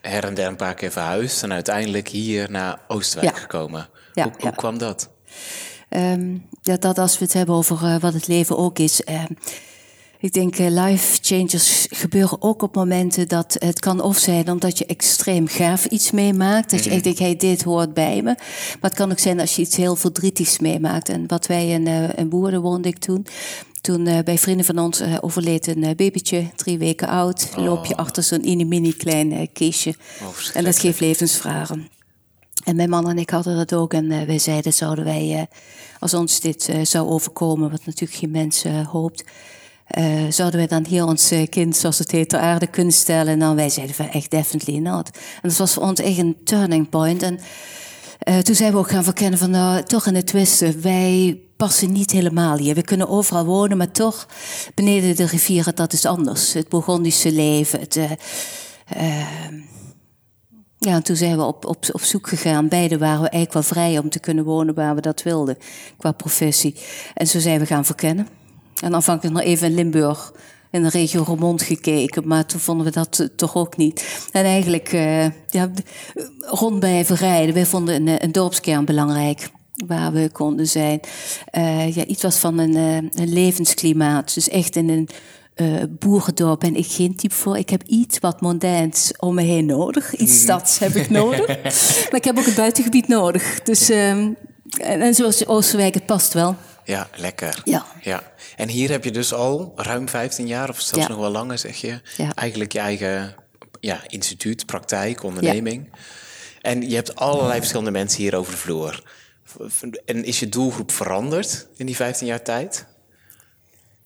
[0.00, 3.40] her en der een paar keer verhuisd en uiteindelijk hier naar Oosterwijk Ja.
[3.40, 3.88] gekomen.
[4.12, 5.10] Ja, hoe, hoe kwam dat?
[5.88, 9.04] Ehm, dat, dat als we het hebben over eh, wat het leven ook is.
[9.04, 9.32] ehm,
[10.18, 14.78] ik denk eh, life changes gebeuren ook op momenten dat het kan of zijn omdat
[14.78, 16.70] je extreem gaaf iets meemaakt.
[16.70, 18.22] Dat je echt denkt, hey, dit hoort bij me.
[18.80, 21.08] Maar het kan ook zijn als je iets heel verdrietigs meemaakt.
[21.08, 23.26] En wat wij in, eh in Woerden woonde ik toen.
[23.84, 27.50] Toen eh, bij vrienden van ons eh, overleed een eh, babytje, drie weken oud.
[27.56, 29.94] Loop je achter zo'n mini-mini klein kistje.
[30.54, 31.88] en dat geeft levensvragen.
[32.64, 33.92] En mijn man en ik hadden dat ook.
[33.92, 35.42] En uh, wij zeiden, zouden wij, uh,
[35.98, 39.24] als ons dit uh, zou overkomen, wat natuurlijk geen mens hoopt,
[40.28, 43.32] zouden wij dan hier ons kind, zoals het heet, ter aarde kunnen stellen?
[43.32, 45.10] En dan wij zeiden van echt definitely not.
[45.42, 47.22] En dat was voor ons echt een turning point.
[47.22, 47.38] En
[48.42, 52.10] toen zijn we ook gaan verkennen van, nou, toch in het Westen, wij passen niet
[52.10, 52.74] helemaal hier.
[52.74, 54.26] We kunnen overal wonen, maar toch,
[54.74, 56.52] beneden de rivieren, dat is anders.
[56.52, 57.94] Het Burgondische leven, het
[60.78, 62.68] ja, en toen zijn we op, op, op zoek gegaan.
[62.68, 65.56] Beide waren we eigenlijk wel vrij om te kunnen wonen waar we dat wilden,
[65.96, 66.76] qua professie.
[67.14, 68.28] En zo zijn we gaan verkennen.
[68.82, 70.32] En aanvankelijk nog even in Limburg,
[70.70, 74.26] in de regio Roermond gekeken, maar toen vonden we dat toch ook niet.
[74.32, 75.70] En eigenlijk, uh, ja,
[76.38, 79.50] rond verrijden, wij vonden een, een dorpskern belangrijk
[79.86, 81.00] waar we konden zijn.
[81.52, 84.34] Uh, ja, iets was van een, uh, een levensklimaat.
[84.34, 85.08] Dus echt in een
[85.56, 87.56] uh, boerendorp ben ik geen type voor.
[87.56, 90.14] Ik heb iets wat mondains om me heen nodig.
[90.14, 90.42] Iets mhm.
[90.42, 91.46] stads heb ik nodig.
[92.10, 93.62] maar ik heb ook het buitengebied nodig.
[93.62, 94.36] Dus, um,
[94.78, 96.56] en, en zoals Oosterwijk, het past wel.
[96.84, 97.60] Ja, lekker.
[97.64, 97.86] Ja.
[98.00, 98.22] ja.
[98.56, 101.76] En hier heb je dus al ruim 15 jaar, of zelfs nog wel langer, zeg
[101.76, 102.34] je, ja.
[102.34, 103.34] eigenlijk je eigen
[103.80, 105.90] ja, instituut, praktijk, onderneming.
[106.60, 109.02] En je hebt allerlei verschillende mensen hier over de vloer.
[110.04, 112.86] En is je doelgroep veranderd in die 15 jaar tijd?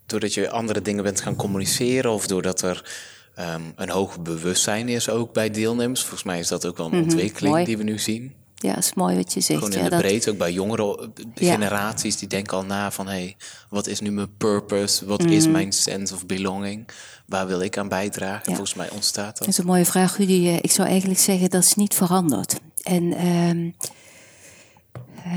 [0.08, 2.90] doordat je andere dingen bent gaan communiceren of doordat er
[3.38, 6.00] um, een hoog bewustzijn is ook bij deelnemers.
[6.00, 8.34] Volgens mij is dat ook wel een mhm, ontwikkeling die we nu zien.
[8.54, 9.58] Ja, is mooi wat je zegt.
[9.58, 13.06] Gewoon in ja, de breedte, ook bij jongere generaties, die denken al na van...
[13.06, 13.36] hé, hey,
[13.68, 15.06] wat is nu mijn purpose?
[15.06, 15.52] Wat is mhm.
[15.52, 16.88] mijn sense of belonging?
[17.26, 18.44] Waar wil ik aan bijdragen?
[18.44, 19.38] Volgens mij ontstaat dat.
[19.38, 20.58] Dat is een mooie vraag, Rudy.
[20.62, 22.60] Ik zou eigenlijk zeggen dat is niet veranderd.
[22.82, 23.26] En...
[23.26, 23.74] Um,
[25.26, 25.32] uh,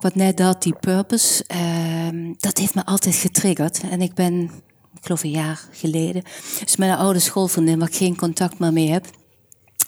[0.00, 3.80] wat net dat, die purpose, uh, dat heeft me altijd getriggerd.
[3.90, 4.42] En ik ben,
[4.94, 6.22] ik geloof een jaar geleden,
[6.78, 9.06] met een oude schoolvriendin waar ik geen contact meer mee heb.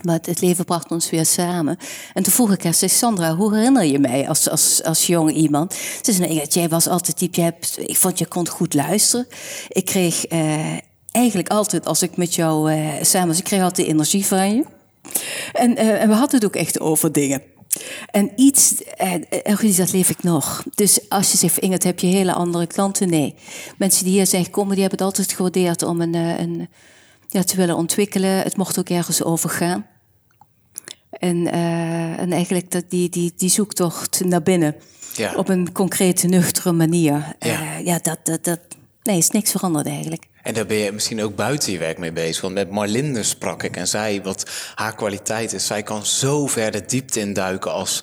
[0.02, 1.76] Maar het leven bracht ons weer samen.
[2.12, 5.32] En toen vroeg ik haar, zei Sandra, hoe herinner je mij als, als, als jong
[5.32, 5.74] iemand?
[6.02, 9.26] Ze zei, nee, jij was altijd type, hebt, ik vond je kon goed luisteren.
[9.68, 10.78] Ik kreeg uh,
[11.10, 14.64] eigenlijk altijd, als ik met jou uh, samen was, ik kreeg altijd energie van je.
[15.52, 17.42] En, uh, en we hadden het ook echt over dingen.
[18.10, 19.26] En iets, en
[19.76, 20.64] dat leef ik nog.
[20.74, 23.08] Dus als je zegt, Inget, heb je hele andere klanten?
[23.08, 23.34] Nee.
[23.76, 26.68] Mensen die hier zijn gekomen, die hebben het altijd gewaardeerd om een, eh, een,
[27.28, 28.30] ja, te willen ontwikkelen.
[28.30, 29.86] Het mocht ook ergens over gaan.
[31.10, 34.74] En, uh, en eigenlijk dat, die, die, die zoektocht naar binnen.
[35.16, 35.34] Ja.
[35.34, 37.36] Op een concrete, nuchtere manier.
[37.38, 38.60] Ja, uh, ja dat, dat, dat,
[39.02, 40.26] nee, is niks veranderd eigenlijk.
[40.44, 42.42] En daar ben je misschien ook buiten je werk mee bezig.
[42.42, 45.66] Want met Marlinde sprak ik en zei wat haar kwaliteit is.
[45.66, 48.02] Zij kan zo ver de diepte induiken als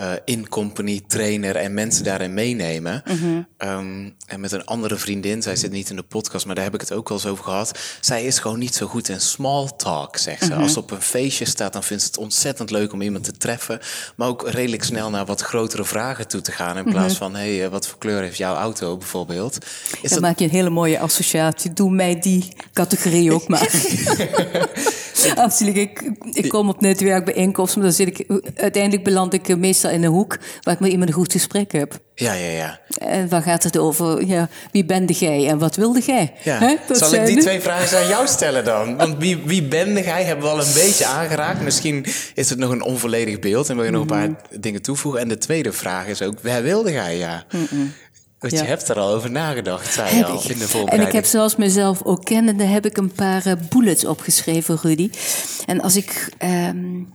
[0.00, 3.02] uh, in-company trainer en mensen daarin meenemen.
[3.06, 6.64] Mm um, en met een andere vriendin, zij zit niet in de podcast, maar daar
[6.64, 7.78] heb ik het ook wel eens over gehad.
[8.00, 10.50] Zij is gewoon niet zo goed in small talk, zegt ze.
[10.50, 10.62] Mhm.
[10.62, 13.32] Als ze op een feestje staat, dan vindt ze het ontzettend leuk om iemand te
[13.32, 13.80] treffen.
[14.16, 16.76] Maar ook redelijk snel naar wat grotere vragen toe te gaan.
[16.76, 17.22] In plaats mhm.
[17.22, 19.58] van, hé, hey, wat voor kleur heeft jouw auto bijvoorbeeld?
[19.62, 20.20] Is dan dat...
[20.20, 21.72] maak je een hele mooie associatie.
[21.72, 23.70] Doe mij die categorie ook maar.
[25.36, 25.76] Absoluut.
[25.76, 30.10] Ik, ik kom op netwerkbijeenkomsten, maar dan zit ik, uiteindelijk beland ik meestal in een
[30.10, 32.00] hoek waar ik met iemand een goed gesprek heb.
[32.14, 32.80] Ja, ja, ja.
[32.98, 34.26] En waar gaat het over?
[34.26, 36.32] Ja, wie bende jij en wat wilde jij?
[36.42, 36.78] Ja.
[36.90, 38.96] Zal ik die twee vragen aan jou stellen dan?
[38.96, 41.60] Want wie, wie bende jij hebben we al een beetje aangeraakt.
[41.60, 44.60] Misschien is het nog een onvolledig beeld en wil je nog een paar mhm.
[44.60, 45.20] dingen toevoegen.
[45.20, 47.16] En de tweede vraag is ook, waar wilde jij?
[47.16, 47.44] Ja.
[48.42, 51.24] Want je hebt er al over nagedacht, zei je al in de En ik heb
[51.24, 55.10] zoals mezelf ook kennende, heb ik een paar uh, bullets opgeschreven, Rudy.
[55.66, 56.28] En als ik...
[56.44, 57.14] Um,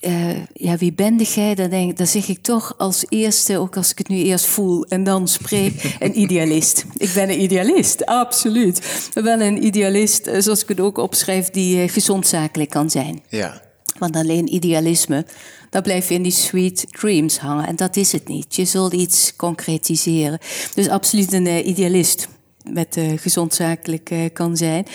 [0.00, 1.54] uh, ja, wie ben jij?
[1.54, 4.84] Dan, denk, dan zeg ik toch als eerste, ook als ik het nu eerst voel
[4.84, 6.84] en dan spreek, een idealist.
[6.96, 9.08] Ik ben een idealist, absoluut.
[9.14, 13.22] Wel een idealist, eh, zoals ik het ook opschrijf, die gezond zakelijk kan zijn.
[13.28, 13.62] Ja.
[13.98, 15.26] Want alleen idealisme
[15.70, 17.66] dan blijf je in die sweet dreams hangen.
[17.66, 18.56] En dat is het niet.
[18.56, 20.38] Je zult iets concretiseren.
[20.74, 22.28] Dus absoluut een uh, idealist
[22.70, 24.86] met uh, gezond zakelijk kan zijn.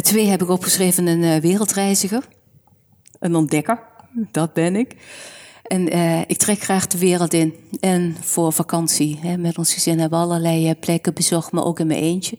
[0.00, 2.28] twee heb ik opgeschreven, een wereldreiziger.
[3.18, 3.82] Een ontdekker,
[4.30, 4.96] dat ben ik.
[5.62, 5.88] En
[6.28, 7.54] ik trek graag de wereld in.
[7.80, 9.18] En voor vakantie.
[9.20, 9.36] Hè.
[9.36, 12.38] Met ons gezin hebben we allerlei plekken bezocht, maar ook in mijn eentje.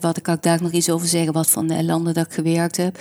[0.00, 2.98] wat ik ook daar nog iets over zeggen, wat van landen dat ik gewerkt heb.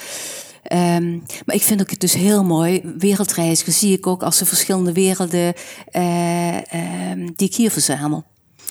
[0.73, 2.81] Um, maar ik vind ook het dus heel mooi.
[2.97, 5.53] Wereldreiziger zie ik ook als de verschillende werelden
[5.93, 8.23] um, die ik hier verzamel.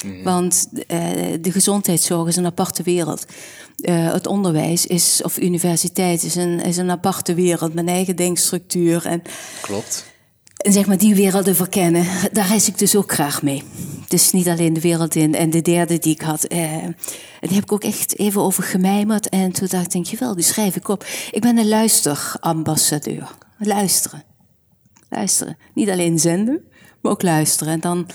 [0.04, 0.86] Mm Want uh,
[1.40, 3.26] de gezondheidszorg is een aparte wereld.
[3.76, 9.06] Uh, het onderwijs is, of universiteit is een, is een aparte wereld met eigen denkstructuur.
[9.06, 9.22] En,
[9.60, 10.12] Klopt.
[10.56, 13.62] En zeg maar die werelden verkennen, daar reis ik dus ook graag mee.
[14.08, 15.34] Dus niet alleen de wereld in.
[15.34, 16.96] En de derde die ik had, eh, en
[17.40, 19.28] die heb ik ook echt even over gemijmerd.
[19.28, 21.06] En toen dacht ik, denk je wel, die schrijf ik op.
[21.30, 23.30] Ik ben een luisterambassadeur.
[23.58, 24.24] Luisteren.
[25.08, 25.56] Luisteren.
[25.74, 26.64] Niet alleen zenden,
[27.00, 27.72] maar ook luisteren.
[27.72, 28.06] En dan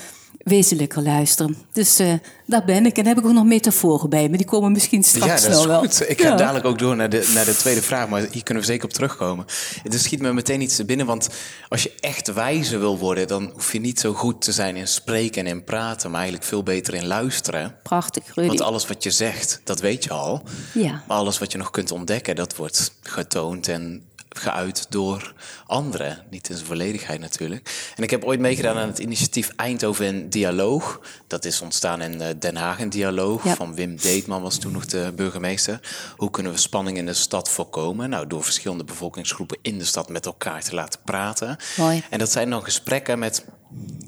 [0.50, 1.56] wezenlijker luisteren.
[1.72, 2.12] Dus uh,
[2.46, 2.98] daar ben ik.
[2.98, 5.66] En heb ik ook nog metaforen bij, maar die komen misschien straks ja, dat is
[5.66, 5.78] wel.
[5.78, 6.08] Goed.
[6.08, 8.68] Ik ga dadelijk ook door naar de, naar de tweede vraag, maar hier kunnen we
[8.68, 9.46] zeker op terugkomen.
[9.84, 11.28] Er schiet me meteen iets te binnen, want
[11.68, 14.88] als je echt wijzer wil worden, dan hoef je niet zo goed te zijn in
[14.88, 17.74] spreken en in praten, maar eigenlijk veel beter in luisteren.
[17.82, 18.48] Prachtig, Rudy.
[18.48, 20.42] Want alles wat je zegt, dat weet je al.
[20.74, 21.02] Ja.
[21.08, 24.02] Maar alles wat je nog kunt ontdekken, dat wordt getoond en
[24.36, 25.34] geuit door
[25.66, 26.24] anderen.
[26.30, 27.92] Niet in zijn volledigheid natuurlijk.
[27.96, 31.00] En ik heb ooit meegedaan aan het initiatief Eindhoven in Dialoog.
[31.26, 33.42] Dat is ontstaan in eh, Den Haag in Dialoog.
[33.42, 35.80] Van Wim Deetman was toen nog de burgemeester.
[36.16, 38.10] Hoe kunnen we spanning in de stad voorkomen?
[38.10, 41.56] Nou, door verschillende bevolkingsgroepen in de stad met elkaar te laten praten.
[41.76, 42.02] Mooi.
[42.10, 43.44] En dat zijn dan gesprekken met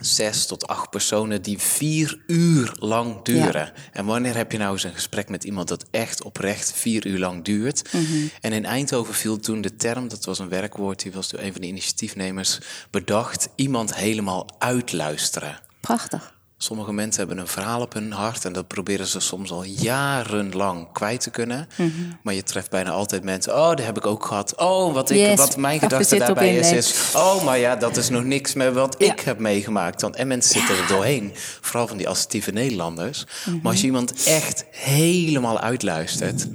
[0.04, 3.72] zes tot acht personen die vier uur lang duren.
[3.92, 7.18] En wanneer heb je nou eens een gesprek met iemand dat echt oprecht vier uur
[7.18, 7.92] lang duurt?
[7.92, 8.26] Mhm.
[8.40, 11.52] En in Eindhoven viel toen de term, dat was een werkwoord, die was door een
[11.52, 12.58] van de initiatiefnemers
[12.90, 15.60] bedacht, iemand helemaal uitluisteren.
[15.80, 16.32] Prachtig.
[16.62, 20.92] Sommige mensen hebben een verhaal op hun hart en dat proberen ze soms al jarenlang
[20.92, 21.68] kwijt te kunnen.
[21.77, 21.90] Mhm.
[22.22, 23.55] Maar je treft bijna altijd mensen.
[23.55, 24.57] Oh, dat heb ik ook gehad.
[24.57, 25.37] Oh, wat, ik, Yes.
[25.37, 27.12] wat mijn gedachte daarbij is, is.
[27.14, 29.12] Oh, maar ja, dat is nog niks met wat Ja.
[29.12, 30.01] ik heb meegemaakt.
[30.01, 31.33] Want, en mensen zitten er doorheen.
[31.61, 33.25] Vooral van die assertieve Nederlanders.
[33.44, 33.57] Mhm.
[33.62, 36.46] Maar als je iemand echt helemaal uitluistert.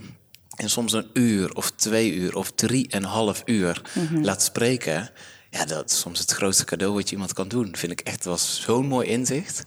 [0.56, 4.24] En soms een uur of twee uur of drieënhalf uur Mhm.
[4.24, 5.10] laat spreken.
[5.50, 7.70] Ja, dat is soms het grootste cadeau wat je iemand kan doen.
[7.78, 9.65] Vind ik echt, was zo'n mooi inzicht.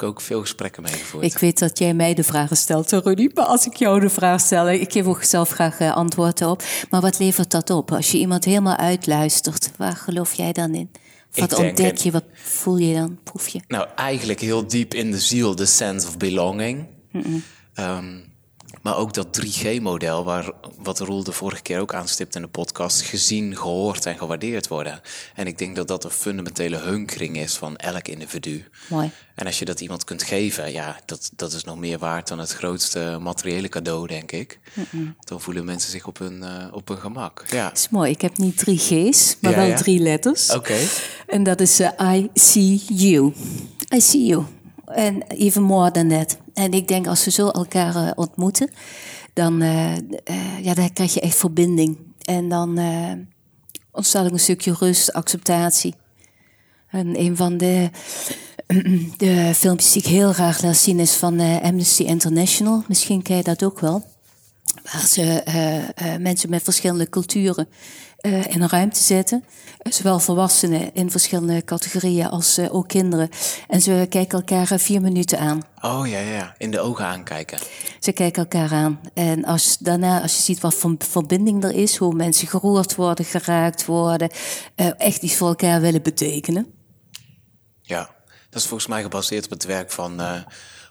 [0.00, 1.24] Ik ook veel gesprekken meegevoerd.
[1.24, 3.28] Ik weet dat jij mij de vragen stelt, Rudy.
[3.34, 6.62] Maar als ik jou de vraag stel, ik geef ook zelf graag eh, antwoorden op.
[6.90, 7.92] Maar wat levert dat op?
[7.92, 10.90] Als je iemand helemaal uitluistert, waar geloof jij dan in?
[11.34, 12.10] Wat Ik ontdek je?
[12.10, 13.18] Wat voel je dan?
[13.22, 13.60] Proef je?
[13.68, 16.86] Nou, eigenlijk heel diep in de ziel, de sense of belonging.
[18.80, 23.00] Maar ook dat 3G-model, waar wat Roel de vorige keer ook aanstipt in de podcast,
[23.02, 25.00] gezien, gehoord en gewaardeerd worden.
[25.34, 28.64] En ik denk dat dat een fundamentele hunkering is van elk individu.
[28.88, 29.10] Mooi.
[29.34, 32.38] En als je dat iemand kunt geven, ja, dat, dat is nog meer waard dan
[32.38, 34.58] het grootste materiële cadeau, denk ik.
[35.20, 37.44] Dan voelen mensen zich op hun, eh, op hun gemak.
[37.48, 38.10] Ja, Dat is mooi.
[38.10, 39.76] Ik heb niet drie G's, maar Ja, wel ja.
[39.76, 40.50] drie letters.
[40.54, 40.76] oké.
[41.26, 43.32] En dat is eh, I see you.
[43.94, 44.44] I see you.
[44.86, 46.36] En even more than that.
[46.54, 48.70] En ik denk als we zo elkaar eh, ontmoeten,
[49.32, 51.98] dan, eh, eh, ja, dan krijg je echt verbinding.
[52.20, 52.78] En dan
[53.90, 55.94] ontstaat ook een stukje rust, acceptatie.
[56.90, 57.90] En een van de,
[59.16, 62.84] de filmpjes die ik heel graag laat zien is van Amnesty International.
[62.88, 64.04] Misschien ken je dat ook wel.
[64.82, 65.42] Waar ze
[66.20, 67.68] mensen met verschillende culturen
[68.20, 69.44] eh, in een ruimte zetten.
[69.78, 73.28] Eh, Zowel volwassenen in verschillende categorieën als eh, ook kinderen.
[73.68, 75.62] En ze kijken elkaar vier minuten aan.
[75.80, 77.58] Oh ja, ja, in de ogen aankijken.
[78.00, 79.00] Ze kijken elkaar aan.
[79.14, 83.24] En als, daarna, als je ziet wat voor verbinding er is, hoe mensen geroerd worden,
[83.24, 84.30] geraakt worden,
[84.96, 86.66] echt iets voor elkaar willen betekenen.
[87.82, 88.10] Ja,
[88.50, 90.20] dat is volgens mij gebaseerd op het werk van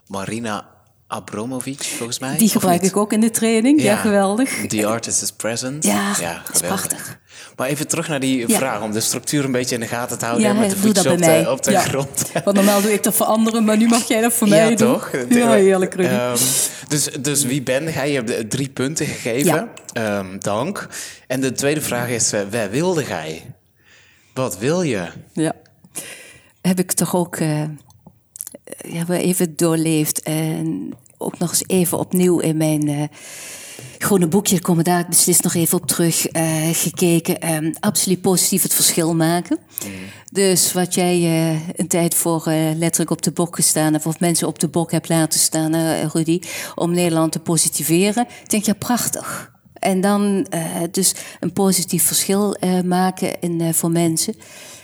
[0.07, 0.78] Marina
[1.11, 2.37] Abramovic, volgens mij.
[2.37, 3.81] Die gebruik ik ook in de training.
[3.81, 4.49] Ja, geweldig.
[4.67, 5.83] The artist is present.
[5.83, 6.59] Ja, dat is geweldig.
[6.61, 7.19] prachtig.
[7.55, 8.57] Maar even terug naar die Ja.
[8.57, 10.47] vraag, om de structuur een beetje in de gaten te houden.
[10.47, 11.47] Ja, met de voetjes op de, mij.
[11.47, 11.81] op de Ja.
[11.81, 12.31] grond.
[12.43, 14.75] Want normaal doe ik dat voor anderen, maar nu mag jij dat voor mij ja,
[14.75, 14.93] doen.
[14.93, 15.11] toch?
[15.29, 15.95] Ja, heerlijk.
[15.95, 16.37] Ehm,
[16.87, 18.11] dus, dus wie ben jij?
[18.11, 19.51] Je hebt drie punten gegeven.
[19.53, 20.17] Ja.
[20.19, 20.87] Ehm, dank.
[21.27, 23.45] En de tweede vraag is, eh, waar wilde jij?
[24.33, 25.05] Wat wil je?
[25.33, 25.53] Ja.
[26.61, 27.63] Heb ik toch ook eh,
[28.77, 30.21] ja, wel even doorleefd.
[30.21, 33.03] En ook nog eens even opnieuw in mijn eh,
[33.97, 37.73] groene boekje, ik kom er daar beslist nog even op terug, eh, gekeken.
[37.79, 39.57] Absoluut positief het verschil maken.
[40.31, 44.19] Dus wat jij eh, een tijd voor eh, letterlijk op de bok gestaan hebt, of
[44.19, 46.39] mensen op de bok hebt laten staan, eh, Rudy,
[46.75, 48.27] om Nederland te positiveren.
[48.43, 49.51] Ik denk, ja, prachtig.
[49.79, 54.35] En dan eh, dus een positief verschil eh, maken in, eh, voor mensen.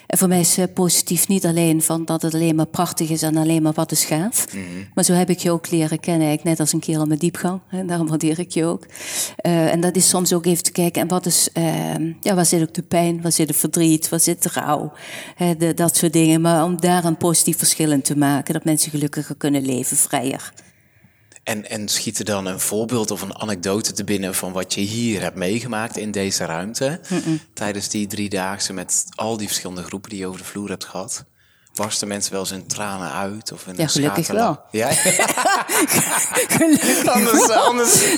[0.08, 3.22] En voor mij is eh, positief niet alleen van dat het alleen maar prachtig is
[3.22, 4.48] en alleen maar wat is gaaf.
[4.94, 7.60] Maar zo heb ik je ook leren kennen, eigenlijk net als een kerel met diepgang.
[7.70, 8.86] En daarom waardeer ik je ook.
[9.36, 12.46] Eh, en dat is soms ook even te kijken, en wat is, eh, ja, waar
[12.46, 14.92] zit ook de pijn, waar zit het verdriet, waar zit de rouw,
[15.36, 16.42] hè, de, dat soort dingen.
[16.42, 20.54] Maar om daar een positief verschil in te maken, dat mensen gelukkiger kunnen leven, vrijer.
[21.46, 24.82] En, en schiet er dan een voorbeeld of een anekdote te binnen van wat je
[24.82, 27.00] hier hebt meegemaakt in deze ruimte?
[27.54, 31.26] Tijdens die driedaagse met al die verschillende groepen die je over de vloer hebt gehad?
[31.76, 33.52] Barsten mensen wel eens in tranen uit?
[33.52, 34.62] Of in Ja, gelukkig schaterlach?
[34.72, 34.90] Ja?
[36.58, 37.64] Gelukkig anders, wel.
[37.64, 38.18] anders.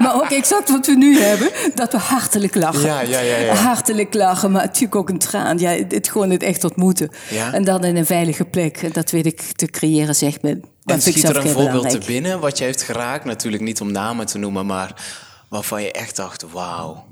[0.00, 2.86] Maar ook exact wat we nu hebben, dat we hartelijk lachen.
[2.86, 3.54] Ja, ja, ja, ja.
[3.54, 5.58] Hartelijk lachen, maar natuurlijk ook een traan.
[5.58, 7.10] Ja, het gewoon het echt ontmoeten.
[7.30, 7.52] Ja.
[7.52, 8.82] En dan in een veilige plek.
[8.82, 10.60] En dat weet ik te creëren, zeg me.
[10.84, 13.24] En schiet er een voorbeeld te binnen wat je heeft geraakt?
[13.24, 15.02] Natuurlijk niet om namen te noemen, maar
[15.48, 17.06] waarvan je echt dacht, wauw,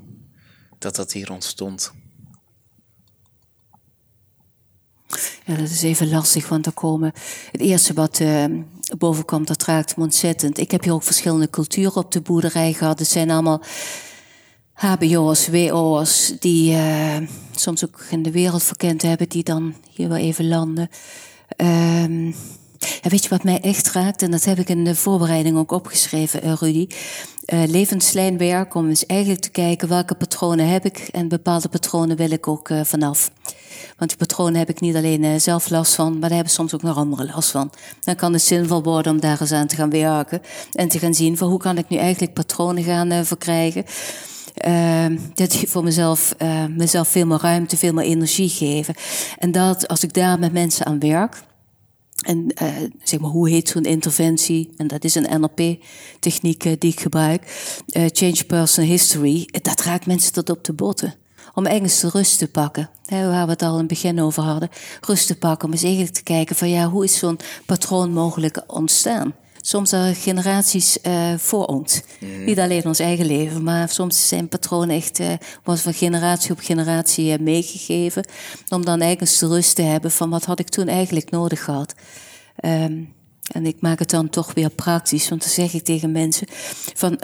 [0.79, 1.91] dat dat hier ontstond.
[5.45, 7.13] Ja, dat is even lastig, want er komen...
[7.51, 8.45] Het eerste wat uh,
[8.97, 10.57] boven komt, dat raakt me ontzettend.
[10.57, 12.99] Ik heb hier ook verschillende culturen op de boerderij gehad.
[12.99, 13.61] Het zijn allemaal
[14.73, 17.17] HBO's, WO's, die uh,
[17.55, 20.89] soms ook in de wereld verkend hebben, die dan hier wel even landen.
[21.57, 22.35] Um,
[22.79, 24.21] ja, weet je wat mij echt raakt?
[24.21, 26.87] En dat heb ik in de voorbereiding ook opgeschreven, uh, Rudy.
[27.53, 32.31] Uh, levenslijnwerk, om eens eigenlijk te kijken welke patronen heb ik en bepaalde patronen wil
[32.31, 33.31] ik ook uh, vanaf.
[33.97, 36.81] Want die patronen heb ik niet alleen zelf last van, maar daar hebben soms ook
[36.81, 37.71] nog anderen last van.
[37.99, 40.41] Dan kan het zinvol worden om daar eens aan te gaan werken
[40.73, 43.85] en te gaan zien van hoe kan ik nu eigenlijk patronen gaan verkrijgen.
[44.67, 46.35] Uh, dat voor mezelf,
[46.69, 48.95] mezelf veel meer ruimte, veel meer energie geven.
[49.37, 51.41] En dat als ik daar met mensen aan werk,
[52.21, 52.67] en uh,
[53.03, 54.69] zeg maar, hoe heet zo'n interventie?
[54.77, 57.41] En dat is een NLP-techniek uh, die ik gebruik.
[57.87, 59.49] Uh, change Personal History.
[59.61, 61.15] Dat raakt mensen tot op de botten.
[61.53, 62.89] Om ergens rust te pakken.
[63.05, 64.69] Waar we het al in het begin over hadden.
[65.01, 68.63] Rust te pakken om eens eigenlijk te kijken van ja, hoe is zo'n patroon mogelijk
[68.67, 69.33] ontstaan?
[69.69, 72.01] Soms al generaties uh, voor ons.
[72.19, 72.43] Mm.
[72.43, 76.59] Niet alleen ons eigen leven, maar soms zijn patronen echt, uh, wordt van generatie op
[76.59, 78.25] generatie uh, meegegeven.
[78.69, 81.93] Om dan eigenlijk de rust te hebben van wat had ik toen eigenlijk nodig gehad.
[82.65, 83.13] Um,
[83.51, 86.47] en ik maak het dan toch weer praktisch, want dan zeg ik tegen mensen
[86.93, 87.19] van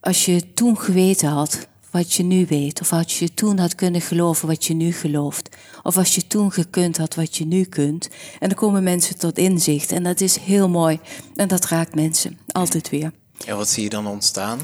[0.00, 2.80] als je toen geweten had wat je nu weet.
[2.80, 5.56] Of als je toen had kunnen geloven wat je nu gelooft.
[5.82, 8.08] Of als je toen gekund had wat je nu kunt.
[8.38, 9.92] En dan komen mensen tot inzicht.
[9.92, 11.00] En dat is heel mooi.
[11.34, 13.12] En dat raakt mensen altijd weer.
[13.46, 14.60] En wat zie je dan ontstaan?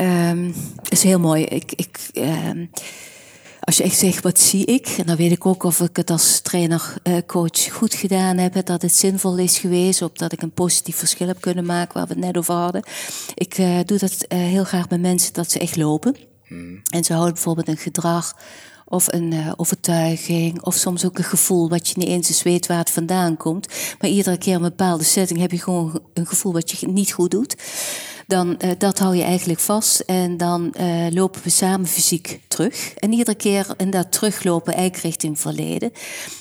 [0.00, 0.54] Um,
[0.88, 1.44] is heel mooi.
[1.44, 2.70] Ik, ik, um,
[3.60, 4.86] als je echt zegt, wat zie ik?
[4.86, 8.66] En dan weet ik ook of ik het als trainer, uh, coach goed gedaan heb.
[8.66, 10.02] Dat het zinvol is geweest.
[10.02, 12.82] Of dat ik een positief verschil heb kunnen maken, waar we het net over hadden.
[13.34, 16.16] Ik uh, doe dat uh, heel graag met mensen dat ze echt lopen.
[16.90, 18.34] En ze houden bijvoorbeeld een gedrag
[18.92, 22.66] of een uh, overtuiging, of soms ook een gevoel wat je niet eens eens weet
[22.66, 23.68] waar het vandaan komt.
[24.00, 27.12] Maar iedere keer in een bepaalde setting heb je gewoon een gevoel wat je niet
[27.12, 27.56] goed doet.
[28.26, 32.94] Dan uh, dat hou je eigenlijk vast en dan uh, lopen we samen fysiek terug.
[32.94, 35.92] En iedere keer in dat teruglopen, eigenlijk richting verleden,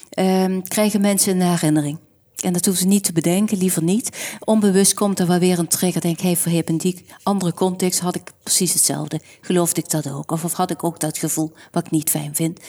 [0.10, 1.98] ehm, krijgen mensen een herinnering.
[2.42, 4.36] En dat hoeven ze niet te bedenken, liever niet.
[4.40, 6.02] Onbewust komt er wel weer een trigger.
[6.02, 9.20] Denk, hey, voor in die andere context had ik precies hetzelfde.
[9.42, 10.32] Geloofde ik dat ook?
[10.32, 12.60] Of, of had ik ook dat gevoel wat ik niet fijn vind?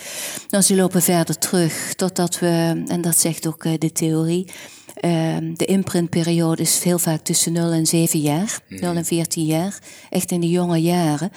[0.48, 4.46] Dan ze lopen verder terug totdat we, en dat zegt ook uh, de theorie,
[5.00, 8.80] uh, de imprintperiode is heel vaak tussen 0 en 7 jaar, mm.
[8.80, 9.78] 0 en 14 jaar,
[10.10, 11.30] echt in de jonge jaren.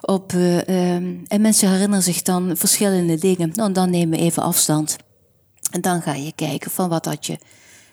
[0.00, 0.68] Op, uh,
[1.26, 3.50] en mensen herinneren zich dan verschillende dingen.
[3.54, 4.96] Nou, dan nemen we even afstand.
[5.70, 7.38] En dan ga je kijken van wat had je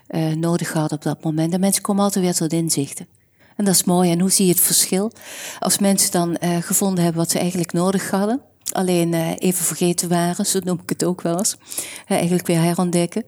[0.09, 1.53] uh, nodig had op dat moment.
[1.53, 3.07] En mensen komen altijd weer tot inzichten.
[3.55, 4.11] En dat is mooi.
[4.11, 5.11] En hoe zie je het verschil?
[5.59, 8.41] Als mensen dan uh, gevonden hebben wat ze eigenlijk nodig hadden,
[8.71, 11.55] alleen uh, even vergeten waren, zo noem ik het ook wel eens,
[12.07, 13.25] eigenlijk weer herontdekken,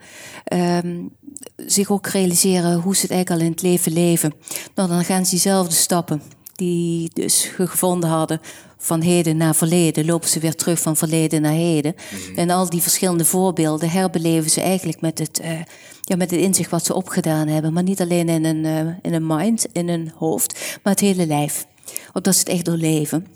[0.54, 1.16] um,
[1.56, 4.34] zich ook realiseren hoe ze het eigenlijk al in het leven leven.
[4.76, 6.22] Nou, dan gaan ze diezelfde stappen
[6.56, 8.42] die dus gevonden hadden
[8.78, 11.96] van heden naar verleden, lopen ze weer terug van verleden naar heden.
[12.12, 12.38] Mm-hmm.
[12.38, 15.52] En al die verschillende voorbeelden herbeleven ze eigenlijk met het, uh,
[16.02, 17.74] ja, met het inzicht wat ze opgedaan hebben.
[17.74, 21.28] Maar niet alleen in een, uh, in een mind, in een hoofd, maar het hele
[21.28, 21.66] lijf.
[22.14, 23.28] Opdat ze het echt doorleven.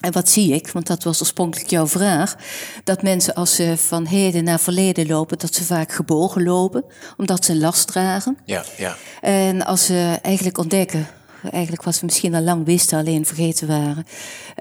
[0.00, 2.36] En wat zie ik, want dat was oorspronkelijk jouw vraag,
[2.84, 6.84] dat mensen als ze van heden naar verleden lopen, dat ze vaak gebogen lopen,
[7.16, 8.38] omdat ze last dragen.
[8.44, 8.96] Ja, ja.
[9.20, 11.08] En als ze eigenlijk ontdekken
[11.52, 14.06] Eigenlijk wat we misschien al lang wisten, alleen vergeten waren.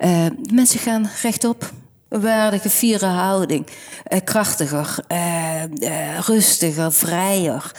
[0.03, 1.71] Uh, mensen gaan rechtop.
[2.09, 3.67] Een waardige, vieren houding.
[4.07, 7.71] Uh, krachtiger, uh, rustiger, vrijer,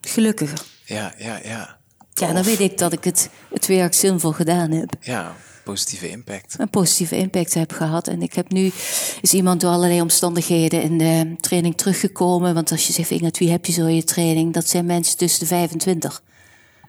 [0.00, 0.62] gelukkiger.
[0.84, 1.76] Ja, ja, ja.
[2.12, 4.96] Ja, dan weet ik dat ik het, het werk zinvol gedaan heb.
[5.00, 6.54] Ja, positieve impact.
[6.58, 8.08] Een positieve impact heb gehad.
[8.08, 8.72] En ik heb nu,
[9.20, 12.54] is iemand door allerlei omstandigheden in de training teruggekomen.
[12.54, 14.52] Want als je zegt, Ingrid, wie heb je zo in je training?
[14.52, 16.22] Dat zijn mensen tussen de 25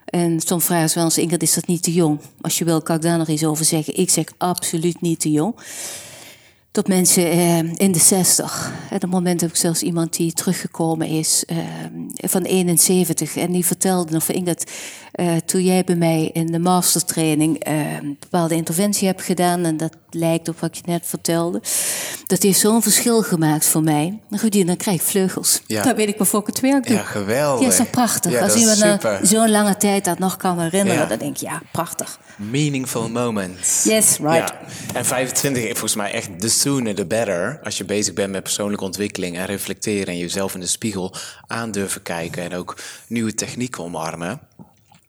[0.09, 2.19] en soms vragen ze wel eens, Ingrid, is dat niet te jong?
[2.41, 3.97] Als je wil, kan ik daar nog iets over zeggen.
[3.97, 5.55] Ik zeg absoluut niet te jong.
[6.71, 8.71] Tot mensen eh, in de 60.
[8.89, 11.57] En op moment heb ik zelfs iemand die teruggekomen is eh,
[12.15, 13.37] van 71.
[13.37, 14.71] En die vertelde nog, Ingrid,
[15.15, 19.97] uh, toen jij bij mij in de mastertraining een bepaalde interventie hebt gedaan, en dat
[20.09, 21.61] lijkt op wat je net vertelde,
[22.27, 24.19] dat heeft zo'n verschil gemaakt voor mij.
[24.29, 25.61] Dan, goed, dan krijg ik vleugels.
[25.65, 25.83] Ja.
[25.83, 26.95] Dan weet ik waarvoor ik het werk doe.
[26.95, 27.61] Ja, geweldig.
[27.65, 28.31] Ja, is dat prachtig.
[28.31, 31.07] Ja, Als dat iemand na zo'n lange tijd dat nog kan herinneren, Ja.
[31.07, 32.19] dan denk je, ja, prachtig.
[32.35, 33.83] Meaningful moments.
[33.83, 34.37] Yes, right.
[34.49, 34.59] Ja.
[34.93, 37.59] En 25 is volgens mij echt the sooner the better.
[37.63, 41.13] Als je bezig bent met persoonlijke ontwikkeling en reflecteren en jezelf in de spiegel
[41.47, 42.77] aan durven kijken en ook
[43.07, 44.39] nieuwe technieken omarmen.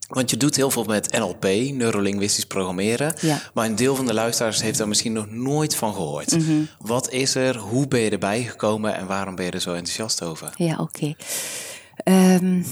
[0.09, 3.15] Want je doet heel veel met NLP, neurolinguistisch programmeren.
[3.21, 3.41] Ja.
[3.55, 6.37] Maar een deel van de luisteraars heeft daar misschien nog nooit van gehoord.
[6.37, 6.63] Mhm.
[6.79, 7.57] Wat is er?
[7.57, 8.95] Hoe ben je erbij gekomen?
[8.95, 10.53] En waarom ben je er zo enthousiast over?
[10.57, 11.15] Ja, oké.
[11.97, 12.63] Ehm,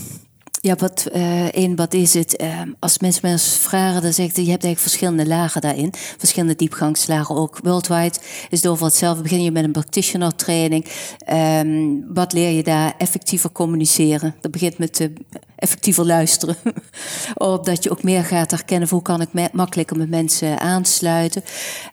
[0.60, 2.36] ja, wat, eh één, wat is het?
[2.36, 5.92] Ehm, als mensen mij vragen, dan zeg ik, je hebt eigenlijk verschillende lagen daarin.
[6.18, 7.58] Verschillende diepgangslagen ook.
[7.62, 8.18] Worldwide
[8.50, 9.22] is het overal hetzelfde.
[9.22, 10.86] Begin je met een practitioner training.
[11.18, 12.94] Ehm, wat leer je daar?
[12.98, 14.34] Effectiever communiceren.
[14.40, 15.08] Dat begint met eh,
[15.56, 16.56] effectiever luisteren.
[17.34, 21.42] Opdat je ook meer gaat herkennen hoe kan ik makkelijker met mensen aansluiten.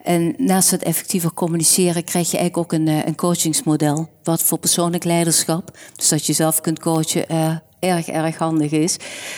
[0.04, 4.10] En naast het effectiever communiceren krijg je eigenlijk ook een, eh, een coachingsmodel.
[4.24, 5.78] Wat voor persoonlijk leiderschap.
[5.96, 7.62] Dus dat je zelf kunt coachen.
[7.84, 8.98] Eh, erg, erg handig is.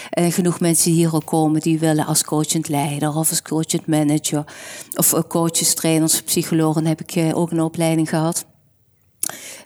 [0.09, 4.43] En genoeg mensen hier ook komen die willen als coachend leider of als coachend manager.
[4.95, 8.45] Of eh, coaches, trainers, psychologen heb ik eh, ook een opleiding gehad.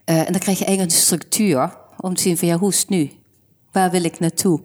[0.04, 2.80] Eh, en dan krijg je eigenlijk een structuur om te zien van ja, hoe is
[2.80, 3.19] het nu?
[3.72, 4.62] Waar wil ik naartoe?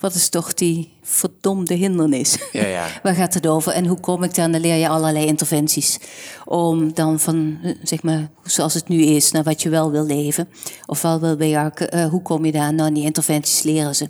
[0.00, 2.38] Wat is toch die verdomde hindernis?
[2.52, 2.86] Ja, ja.
[3.02, 4.50] Waar gaat het over en hoe kom ik daar?
[4.50, 5.98] Dan leer je allerlei interventies.
[6.44, 10.48] Om dan van, zeg maar, zoals het nu is, naar wat je wel wil leven.
[10.86, 11.90] Of wel wil bejaken.
[11.90, 12.74] eh, hoe kom je daar?
[12.74, 14.08] Nou, die interventies leren ze.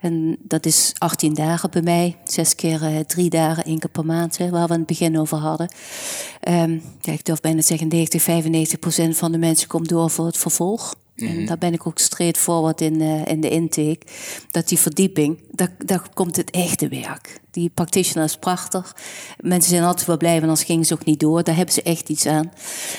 [0.00, 2.16] En dat is 18 dagen bij mij.
[2.24, 5.18] Zes keer eh, drie dagen, één keer per maand, hè, waar we aan het begin
[5.18, 5.68] over hadden.
[7.00, 10.26] Ja, ik durf bijna te zeggen, 90, 95 procent van de mensen komt door voor
[10.26, 10.94] het vervolg.
[11.16, 14.00] En daar ben ik ook straightforward in, eh, in de intake.
[14.50, 17.40] Dat die verdieping, daar, daar komt het echte werk.
[17.50, 18.96] Die practitioner is prachtig.
[19.40, 21.42] Mensen zijn altijd wel blij, want anders gingen ze ook niet door.
[21.42, 22.52] Daar hebben ze echt iets aan.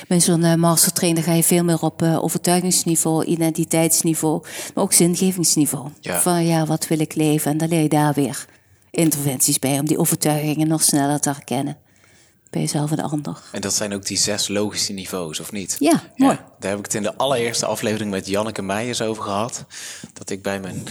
[0.08, 4.42] Met zo'n uh, mastertrainer ga je veel meer op eh, overtuigingsniveau, identiteitsniveau,
[4.74, 5.90] maar ook zingevingsniveau.
[6.00, 6.20] Ja.
[6.20, 7.52] Van ja, wat wil ik leven?
[7.52, 8.46] En dan leer je daar weer
[8.92, 11.78] interventies bij om die overtuigingen nog sneller te herkennen.
[12.54, 13.38] Bij jezelf en de ander.
[13.52, 15.76] En dat zijn ook die zes logische niveaus, of niet?
[15.80, 16.40] Ja, mooi.
[16.60, 19.66] daar heb ik het in de allereerste aflevering met Janneke Meijers over gehad.
[20.14, 20.88] Dat ik bij mijn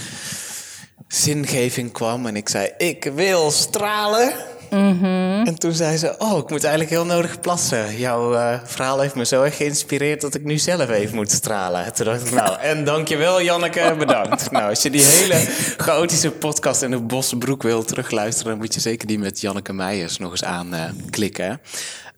[1.07, 4.33] zingeving kwam en ik zei: Ik wil stralen.
[4.73, 5.45] Mhm.
[5.47, 7.97] En toen zei ze: Oh, ik moet eigenlijk heel nodig plassen.
[7.97, 11.85] Jouw eh, verhaal heeft me zo erg geïnspireerd dat ik nu zelf even moet stralen.
[11.85, 14.51] En toen dacht ik: Nou, en dankjewel, Janneke, bedankt.
[14.51, 15.35] nou, als je die hele
[15.77, 20.17] chaotische podcast in de Bossenbroek wil terugluisteren, dan moet je zeker die met Janneke Meijers
[20.17, 21.61] nog eens aanklikken.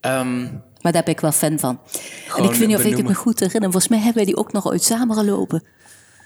[0.02, 0.42] Ehm
[0.82, 1.80] Maar daar ben ik wel fan van.
[2.38, 3.72] en ik weet niet of ik het me goed herinner.
[3.72, 5.64] Volgens mij hebben wij die ook nog ooit samen gelopen.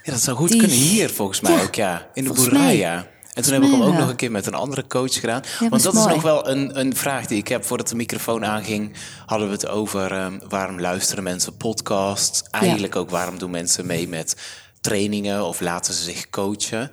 [0.03, 2.07] Ja, dat zou goed Die- kunnen hier volgens mij Ja, ook, ja.
[2.13, 3.05] In de boerderij, ja.
[3.33, 5.43] En toen heb ik hem ook nog een keer met een andere coach gedaan.
[5.69, 8.91] Want dat is nog wel een, een vraag die ik heb voordat de microfoon aanging.
[9.25, 12.47] Hadden we het over ehm, waarom luisteren mensen podcast?
[12.51, 14.35] Eigenlijk ook waarom doen mensen mee met
[14.81, 16.91] trainingen of laten ze zich coachen?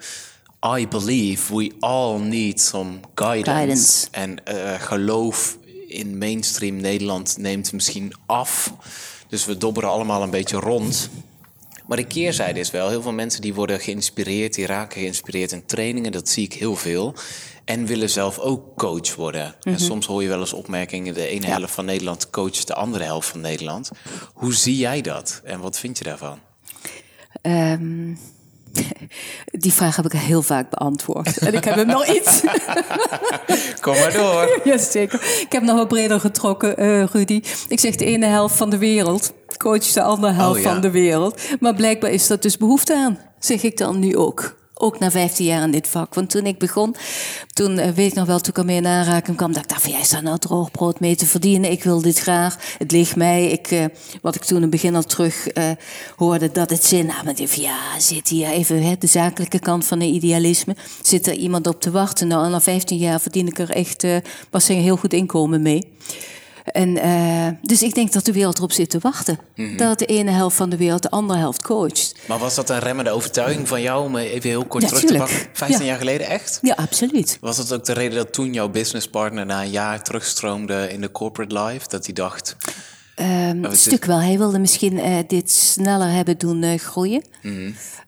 [0.79, 3.51] I believe we all need some guidance.
[3.51, 4.07] Guidance.
[4.11, 5.59] En eh, geloof
[5.89, 8.73] in mainstream Nederland neemt misschien af.
[9.29, 11.11] Dus we dobberen allemaal een beetje rond.
[11.87, 15.67] Maar de keerzijde is wel, heel veel mensen die worden geïnspireerd, die raken geïnspireerd in
[15.67, 17.15] trainingen, dat zie ik heel veel.
[17.65, 19.55] En willen zelf ook coach worden.
[19.63, 23.05] En soms hoor je wel eens opmerkingen, de ene helft van Nederland coacht de andere
[23.05, 23.91] helft van Nederland.
[24.35, 26.39] Hoe zie jij dat en wat vind je daarvan?
[27.43, 28.15] Ehm,
[29.65, 31.39] die vraag heb ik heel vaak beantwoord.
[31.39, 32.41] En ik heb hem nog iets.
[33.81, 34.61] Kom maar door.
[34.65, 35.21] Jazeker.
[35.41, 37.43] Ik heb nog wat breder getrokken, eh, Rudy.
[37.69, 39.33] Ik zeg de ene helft van de wereld.
[39.57, 40.73] Coach de andere helft Oh, ja.
[40.73, 41.41] van de wereld.
[41.61, 43.19] Maar blijkbaar is dat dus behoefte aan.
[43.39, 44.57] Zeg ik dan nu ook.
[44.79, 46.15] Ook na 15 jaar in dit vak.
[46.15, 46.95] Want toen ik begon,
[47.53, 49.91] toen eh, weet ik nog wel, toen ik ermee in aanraking kwam, dacht ik, van,
[49.91, 51.71] jij staat nou droog brood mee te verdienen.
[51.71, 52.57] Ik wil dit graag.
[52.79, 53.51] Het ligt mij.
[53.51, 53.85] Ik, eh,
[54.23, 55.71] wat ik toen in het begin al terug eh,
[56.17, 57.55] hoorde, dat het zin had.
[57.55, 60.77] Ja, zit hier even hè, de zakelijke kant van het idealisme.
[61.03, 62.29] Zit er iemand op te wachten?
[62.29, 64.07] Nou, na 15 jaar verdien ik er echt,
[64.51, 65.93] was er een heel goed inkomen mee.
[66.73, 69.39] En, eh, dus ik denk dat de wereld erop zit te wachten.
[69.55, 69.77] Mhm.
[69.77, 72.15] Dat de ene helft van de wereld de andere helft coacht.
[72.29, 75.15] Maar was dat een remmende overtuiging van jou, om even heel kort Ja, terug te
[75.17, 75.37] pakken?
[75.53, 75.85] 15 Ja.
[75.91, 76.59] jaar geleden echt?
[76.63, 77.39] Ja, absoluut.
[77.41, 81.11] Was dat ook de reden dat toen jouw businesspartner na een jaar terugstroomde in de
[81.13, 81.89] corporate life?
[81.89, 82.57] Dat hij dacht,
[83.15, 83.31] Ehm,
[83.65, 84.19] een is- stuk wel.
[84.21, 87.25] Hij wilde misschien eh, dit sneller hebben doen eh, groeien.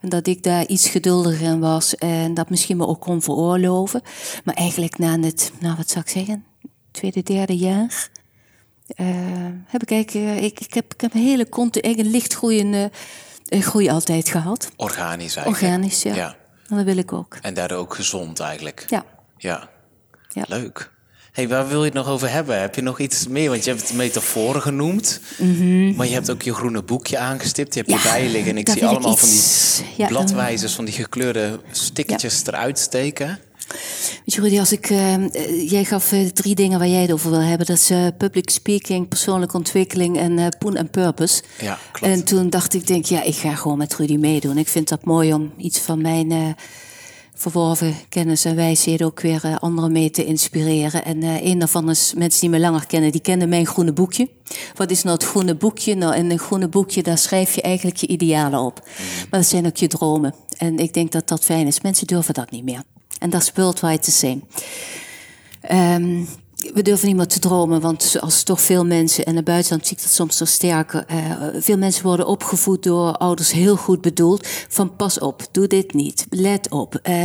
[0.01, 1.95] En dat ik daar iets geduldiger in was.
[1.95, 4.03] En dat misschien me ook kon veroorloven.
[4.45, 6.45] Maar eigenlijk na het, nou wat zou ik zeggen,
[6.91, 8.09] tweede, derde jaar...
[8.89, 9.07] eh,
[9.67, 11.47] heb ik eigenlijk, eh, ik, ik, heb, ik heb een hele
[11.99, 12.91] een licht groeiende
[13.49, 14.69] eh, groei altijd gehad.
[14.77, 15.63] organisch eigenlijk.
[15.63, 16.15] Organisch, ja.
[16.15, 16.37] Ja.
[16.69, 17.39] En dat wil ik ook.
[17.43, 18.85] En daardoor ook gezond eigenlijk.
[18.89, 19.05] Ja.
[19.37, 19.69] Ja,
[20.29, 20.45] Ja.
[20.49, 20.91] leuk.
[21.33, 22.61] hey, waar wil je het nog over hebben?
[22.61, 23.51] Heb je nog iets meer?
[23.51, 25.21] Want je hebt het metaforen genoemd.
[25.97, 27.75] Maar je hebt ook je groene boekje aangestipt.
[27.75, 28.07] Je hebt Mhm.
[28.07, 28.51] Ja, je bij liggen.
[28.51, 33.39] En ik zie ik allemaal van die bladwijzers, van die gekleurde stickertjes eruit steken.
[34.25, 37.31] Weet je, Rudy, als ik, eh, jij gaf eh, drie dingen waar jij het over
[37.31, 37.67] wil hebben.
[37.67, 41.43] Dat is eh, public speaking, persoonlijke ontwikkeling en poen en purpose.
[41.61, 42.15] Ja, klopt.
[42.15, 44.59] En toen dacht ik, denk, ja, ik ga gewoon met Rudy meedoen.
[44.59, 46.57] Ik vind dat mooi om iets van mijn,
[47.39, 51.05] verworven kennis en wijsheden ook weer uh, anderen mee te inspireren.
[51.05, 54.29] En uh, een daarvan is mensen die me langer kennen, die kennen mijn groene boekje.
[54.75, 55.95] Wat is nou het groene boekje?
[55.95, 58.83] Nou, in een groene boekje, daar schrijf je eigenlijk je idealen op.
[59.31, 60.35] Maar dat zijn ook je dromen.
[60.57, 61.81] En ik denk dat dat fijn is.
[61.81, 62.83] Mensen durven dat niet meer.
[63.19, 64.41] En dat is worldwide the same.
[65.71, 66.29] Um,
[66.75, 69.87] we durven niet meer te dromen, want als toch veel mensen, en in het buitenland
[69.87, 74.01] zie ik dat soms nog sterker, uh, veel mensen worden opgevoed door ouders heel goed
[74.01, 77.01] bedoeld, van pas op, doe dit niet, let op.
[77.03, 77.25] Uh,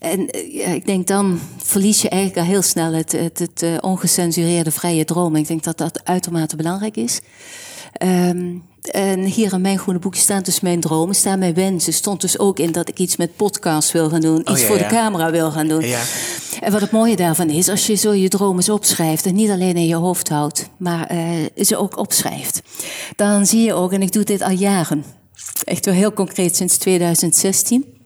[0.00, 0.28] en
[0.74, 5.40] ik denk dan verlies je eigenlijk al heel snel het, het, het ongecensureerde vrije dromen.
[5.40, 7.20] Ik denk dat dat uitermate belangrijk is.
[8.02, 11.92] Um, en hier in mijn groene boekje staan dus mijn dromen, staan mijn wensen.
[11.92, 14.78] Stond dus ook in dat ik iets met podcast wil gaan doen, oh, iets voor
[14.78, 15.86] de camera wil gaan doen.
[15.86, 16.02] Ja.
[16.60, 19.76] En wat het mooie daarvan is, als je zo je dromen opschrijft en niet alleen
[19.76, 22.62] in je hoofd houdt, maar uh, ze ook opschrijft,
[23.16, 25.04] dan zie je ook, en ik doe dit al jaren,
[25.64, 27.99] echt wel heel concreet sinds 2016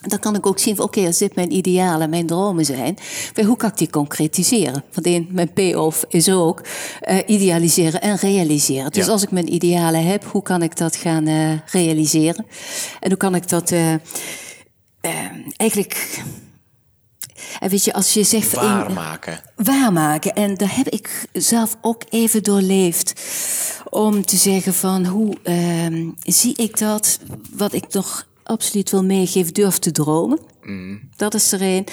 [0.00, 2.98] dan kan ik ook zien, oké, als dit mijn idealen, mijn dromen zijn,
[3.46, 4.84] hoe kan ik die concretiseren?
[4.92, 6.62] Want mijn payoff is ook
[7.08, 8.90] uh, idealiseren en realiseren.
[8.90, 12.46] Dus als ik mijn idealen heb, hoe kan ik dat gaan uh, realiseren?
[13.00, 13.94] En hoe kan ik dat uh,
[15.56, 16.22] eigenlijk...
[17.60, 18.52] En weet je, als je zegt...
[18.52, 19.40] Waarmaken.
[19.56, 20.34] waarmaken.
[20.34, 23.12] En daar heb ik zelf ook even doorleefd.
[23.90, 27.18] Om te zeggen van, hoe ehm, zie ik dat,
[27.56, 30.38] wat ik nog absoluut wil meegeven, durf te dromen.
[30.62, 31.00] Mm.
[31.16, 31.86] Dat is er een.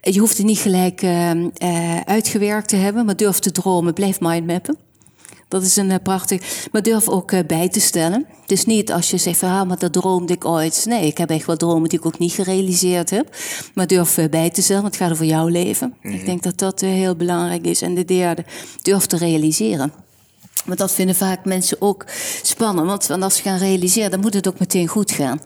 [0.00, 4.20] Je hoeft het niet gelijk uh, uh, uitgewerkt te hebben, maar durf te dromen, blijf
[4.20, 4.76] mindmappen.
[5.48, 6.68] Dat is een uh, prachtig.
[6.72, 8.26] Maar durf ook bij te stellen.
[8.46, 10.84] Dus niet als je zegt van, ah, maar dat droomde ik ooit.
[10.88, 13.36] Nee, ik heb echt wel dromen die ik ook niet gerealiseerd heb.
[13.74, 15.94] Maar durf bij te stellen, want het gaat over jouw leven.
[16.02, 16.24] Ik mhm.
[16.24, 17.82] denk dat dat heel belangrijk is.
[17.82, 18.44] En de derde,
[18.82, 19.92] durf te realiseren.
[20.64, 22.04] Want dat vinden vaak mensen ook
[22.42, 23.06] spannend.
[23.06, 25.40] Want als ze gaan realiseren, dan moet het ook meteen goed gaan.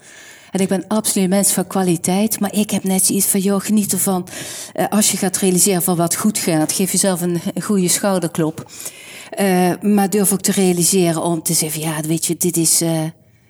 [0.53, 2.41] En ik ben absoluut een mens van kwaliteit.
[2.41, 4.27] Maar ik heb net iets van, joh, geniet ervan.
[4.75, 8.71] Uh, als je gaat realiseren van wat goed gaat, geef jezelf een, een goede schouderklop.
[9.41, 13.01] Uh, maar durf ook te realiseren om te zeggen, ja, weet je, dit is uh,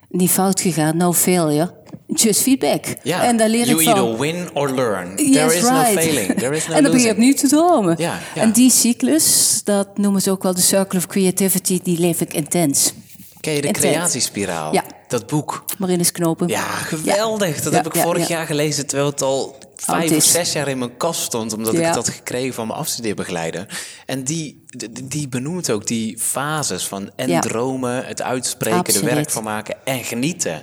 [0.08, 1.74] niet fout gegaan, no failure.
[2.06, 2.84] Just feedback.
[3.04, 3.98] En daar leer you ik van.
[3.98, 5.12] either win or learn.
[5.16, 5.94] Yes, There is right.
[5.94, 6.38] no failing.
[6.38, 7.96] There is no en dan begin je opnieuw te dromen.
[8.34, 12.34] En die cyclus, dat noemen ze ook wel de circle of creativity, die leef ik
[12.34, 12.92] intens.
[13.40, 14.72] Ken je de creatiespiraal?
[14.72, 14.84] Ja.
[15.12, 15.64] Dat boek.
[15.78, 16.48] Marinus Knopen.
[16.48, 17.60] Ja, geweldig.
[17.62, 20.96] Dat heb ik vorig jaar gelezen, terwijl het al vijf of zes jaar in mijn
[20.96, 23.66] kast stond, omdat ik het had gekregen van mijn afstudeerbegeleider.
[24.06, 24.64] En die,
[25.02, 30.04] die benoemt ook die fases van en dromen, het uitspreken, er werk van maken en
[30.04, 30.62] genieten.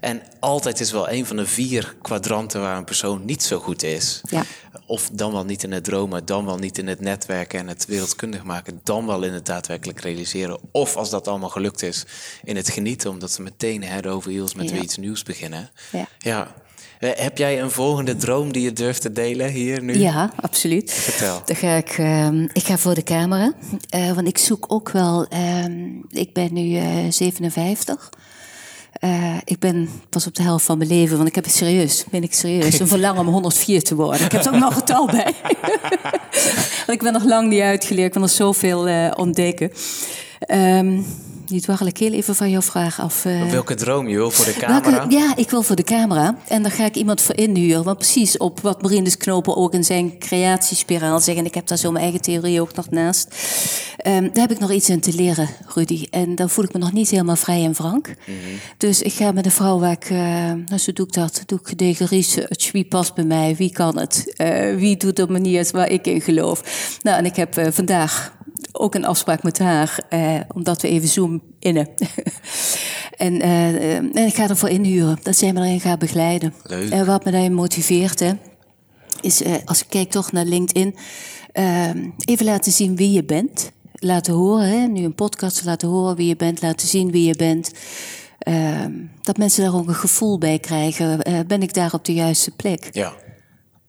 [0.00, 3.82] En altijd is wel een van de vier kwadranten waar een persoon niet zo goed
[3.82, 4.20] is.
[4.30, 4.44] Ja.
[4.86, 7.86] Of dan wel niet in het dromen, dan wel niet in het netwerken en het
[7.86, 10.58] wereldkundig maken, dan wel in het daadwerkelijk realiseren.
[10.72, 12.04] Of als dat allemaal gelukt is,
[12.44, 15.70] in het genieten, omdat ze meteen head over heels met weer iets nieuws beginnen.
[15.92, 16.08] Ja.
[16.18, 16.54] ja.
[16.98, 19.98] Eh, heb jij een volgende droom die je durft te delen hier nu?
[19.98, 20.92] Ja, absoluut.
[20.92, 21.42] Vertel.
[21.44, 23.52] Dan ga ik, uh, ik ga voor de camera.
[23.94, 25.26] Uh, want ik zoek ook wel.
[25.32, 25.64] Uh,
[26.10, 28.10] ik ben nu uh, 57.
[29.44, 32.22] ik ben pas op de helft van mijn leven, want ik heb het serieus, ben
[32.22, 34.24] ik serieus, een verlangen om 104 te worden.
[34.24, 35.34] Ik heb er ook nog getal bij.
[36.86, 39.72] want ik ben nog lang niet uitgeleerd, ik kan nog zoveel ontdekken.
[40.48, 41.04] Um,
[41.50, 43.24] nu dwarrel ik heel even van jouw vraag af.
[43.24, 45.06] Uh, welke droom je wil voor de camera?
[45.08, 46.36] ja, ik wil voor de camera.
[46.48, 47.84] En daar ga ik iemand voor inhuren.
[47.84, 51.38] Want precies op wat Marinus Knopen ook in zijn creatiespiraal zegt.
[51.38, 53.34] En ik heb daar zo mijn eigen theorie ook nog naast.
[54.06, 56.06] Um, daar heb ik nog iets in te leren, Rudy.
[56.10, 58.06] En dan voel ik me nog niet helemaal vrij en frank.
[58.06, 58.58] Mm -hmm.
[58.76, 60.10] Dus ik ga met een vrouw waar ik...
[60.10, 60.18] Uh,
[60.66, 61.42] nou, zo doe ik dat.
[61.46, 62.72] Doe ik gedegen research.
[62.72, 63.56] Wie past bij mij?
[63.56, 64.34] Wie kan het?
[64.42, 66.62] Uh, wie doet op manier waar ik in geloof?
[67.02, 68.36] Nou, en ik heb vandaag
[68.72, 71.88] ook een afspraak met haar, eh, omdat we even Zoom innen.
[73.16, 76.54] en, eh, en ik ga ervoor inhuren, dat zij me erin gaat begeleiden.
[76.62, 76.90] Leuk.
[76.90, 78.32] En wat me daarin motiveert, hè,
[79.20, 80.96] is eh, als ik kijk toch naar LinkedIn,
[81.52, 83.70] ehm, even laten zien wie je bent.
[83.92, 87.36] Laten horen, hè, nu een podcast laten horen wie je bent, laten zien wie je
[87.36, 87.70] bent.
[88.38, 88.92] Ehm,
[89.22, 91.22] dat mensen daar ook een gevoel bij krijgen.
[91.22, 92.88] Eh, ben ik daar op de juiste plek?
[92.90, 93.12] Ja.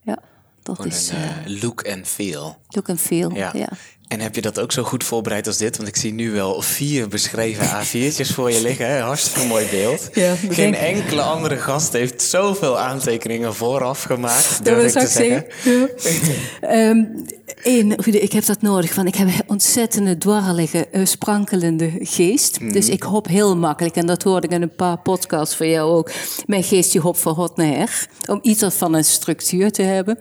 [0.02, 0.18] Ja,
[0.62, 1.10] dat is...
[1.10, 2.56] Een, look and feel.
[2.68, 3.50] Look and feel, ja.
[3.54, 3.68] ja.
[4.10, 5.76] En heb je dat ook zo goed voorbereid als dit?
[5.76, 8.86] Want ik zie nu wel vier beschreven A4'tjes voor je liggen.
[8.86, 9.00] Hè?
[9.00, 10.08] Hartstikke mooi beeld.
[10.12, 14.64] Ja, Geen enkele andere gast heeft zoveel aantekeningen vooraf gemaakt.
[14.64, 15.46] Dat wil ik zeggen.
[15.64, 16.88] Ja.
[16.88, 17.26] um,
[17.62, 18.92] ik heb dat nodig.
[18.92, 22.60] Van, ik heb een ontzettende dwarrelige, uh, sprankelende geest.
[22.60, 22.72] Mhm.
[22.72, 23.96] Dus ik hop heel makkelijk.
[23.96, 26.10] En dat hoorde ik in een paar podcasts van jou ook.
[26.46, 28.08] Mijn geest die hopt van hot naar her.
[28.26, 30.18] Om iets van een structuur te hebben.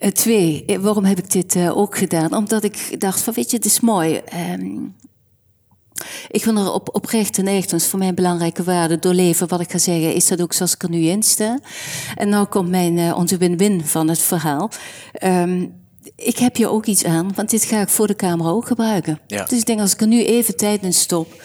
[0.00, 2.34] Uh, twee, eh, waarom heb ik dit uh, ook gedaan?
[2.34, 4.20] Omdat ik dacht van, weet je, het is mooi.
[4.52, 4.96] Um,
[6.28, 8.98] Ik ben er op, oprecht en echt, dat is voor mij een belangrijke waarde.
[8.98, 11.58] Doorleven wat ik ga zeggen, is dat ook zoals ik er nu in sta.
[12.14, 14.70] En nou komt mijn, uh, onze win-win van het verhaal.
[15.24, 15.77] Um,
[16.16, 19.18] ik heb hier ook iets aan, want dit ga ik voor de camera ook gebruiken.
[19.26, 19.44] Ja.
[19.44, 21.42] Dus ik denk, als ik er nu even tijd in stop,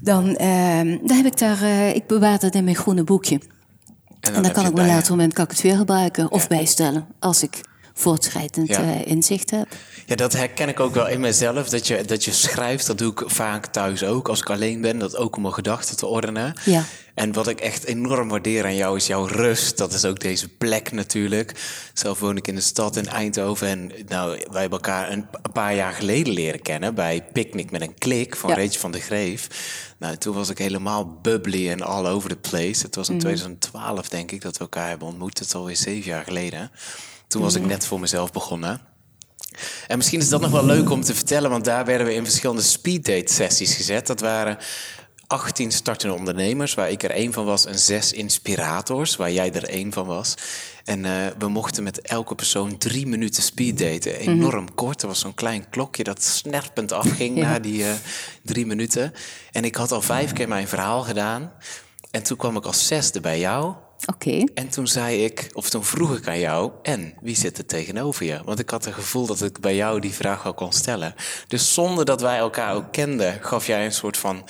[0.00, 3.34] dan, uh, dan heb ik daar, uh, ik bewaar dat in mijn groene boekje.
[3.34, 6.30] En dan, en dan kan ik op een later moment kan ik het weer gebruiken
[6.30, 6.48] of ja.
[6.48, 7.60] bijstellen, als ik
[7.98, 8.82] voortschrijdend ja.
[8.82, 9.66] uh, inzicht heb.
[10.06, 11.68] Ja, dat herken ik ook wel in mezelf.
[11.68, 14.28] Dat je, dat je schrijft, dat doe ik vaak thuis ook.
[14.28, 16.54] Als ik alleen ben, dat ook om mijn gedachten te ordenen.
[16.64, 16.84] Ja.
[17.14, 19.78] En wat ik echt enorm waardeer aan jou is jouw rust.
[19.78, 21.52] Dat is ook deze plek natuurlijk.
[21.92, 23.68] Zelf woon ik in de stad in Eindhoven.
[23.68, 26.94] En nou, wij hebben elkaar een, een paar jaar geleden leren kennen...
[26.94, 28.56] bij Picnic met een klik van ja.
[28.56, 29.48] Reetje van de Greef.
[29.98, 32.82] Nou, toen was ik helemaal bubbly en all over the place.
[32.84, 33.20] Het was in mm.
[33.20, 35.38] 2012, denk ik, dat we elkaar hebben ontmoet.
[35.38, 36.70] Het is alweer zeven jaar geleden.
[37.28, 38.80] Toen was ik net voor mezelf begonnen.
[39.86, 42.24] En misschien is dat nog wel leuk om te vertellen, want daar werden we in
[42.24, 44.06] verschillende speeddate sessies gezet.
[44.06, 44.58] Dat waren
[45.26, 49.68] 18 startende ondernemers, waar ik er één van was, en zes inspirators, waar jij er
[49.68, 50.34] één van was.
[50.84, 54.16] En uh, we mochten met elke persoon drie minuten speeddaten.
[54.18, 54.74] Enorm mm -hmm.
[54.74, 55.02] kort.
[55.02, 57.48] Er was zo'n klein klokje dat snerpend afging ja.
[57.48, 57.92] na die uh,
[58.42, 59.12] drie minuten.
[59.52, 61.52] En ik had al vijf keer mijn verhaal gedaan.
[62.10, 63.74] En toen kwam ik als zesde bij jou.
[64.06, 64.44] Oké.
[64.54, 68.26] En toen zei ik, of toen vroeg ik aan jou, en wie zit er tegenover
[68.26, 68.40] je?
[68.44, 71.14] Want ik had het gevoel dat ik bij jou die vraag al kon stellen.
[71.48, 74.48] Dus zonder dat wij elkaar ook kenden, gaf jij een soort van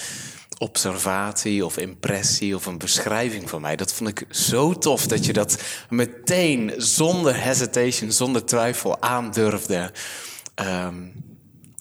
[0.58, 3.76] observatie of impressie of een beschrijving van mij.
[3.76, 9.92] Dat vond ik zo tof dat je dat meteen zonder hesitation, zonder twijfel aandurfde.
[10.54, 11.25] Um,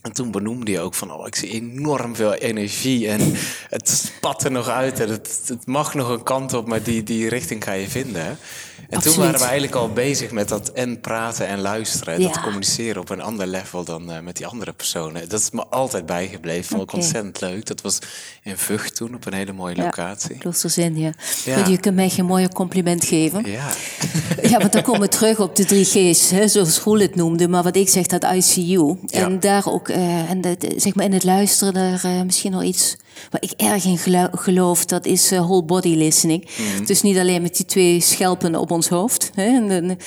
[0.06, 3.34] en toen benoemde je ook van, oh, ik zie enorm veel energie en
[3.70, 7.04] het spat er nog uit en het, het mag nog een kant op, maar die,
[7.04, 8.38] die richting ga je vinden.
[8.90, 9.04] En Absoluut.
[9.16, 12.22] toen waren we eigenlijk al bezig met dat en praten en luisteren.
[12.22, 12.28] Ja.
[12.28, 15.30] Dat communiceren op een ander level dan uh, met die andere personen.
[15.30, 16.64] Dat is me altijd bijgebleven.
[16.66, 17.66] Vond ik ontzettend leuk.
[17.66, 18.00] Dat was
[18.44, 20.38] in Vught toen op een hele mooie locatie.
[20.38, 21.12] Kloosterzin, ja.
[21.46, 21.56] Ja.
[21.56, 23.52] Want Je kunt mij geen mooier compliment geven.
[23.52, 23.70] Ja,
[24.50, 27.48] Ja, want dan komen we terug op de drie G's, hè, zoals Roel het noemde.
[27.48, 28.96] Maar wat ik zeg, dat ICU.
[29.10, 29.38] En Ja.
[29.40, 32.64] daar ook, eh, en de, de- zeg maar in het luisteren, daar eh, misschien nog
[32.64, 32.96] iets
[33.32, 34.86] waar ik erg in gelo- geloof.
[34.86, 36.48] Dat is eh, whole body listening.
[36.86, 39.32] Dus niet alleen met die twee schelpen op ons hoofd.
[39.36, 39.98] Dan,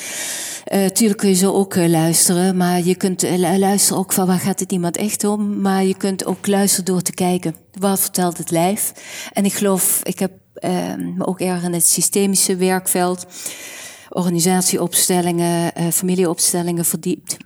[0.64, 2.56] eh, kun je zo ook eh, luisteren.
[2.56, 5.60] Maar je kunt eh, lu- luisteren ook van waar gaat het iemand echt om.
[5.60, 7.54] Maar je kunt ook luisteren door te kijken.
[7.72, 8.92] Wat vertelt het lijf?
[9.32, 10.70] En ik geloof, ik heb eh,
[11.16, 13.26] me ook erg in het systemische werkveld
[14.08, 17.36] organisatieopstellingen, familieopstellingen verdiept.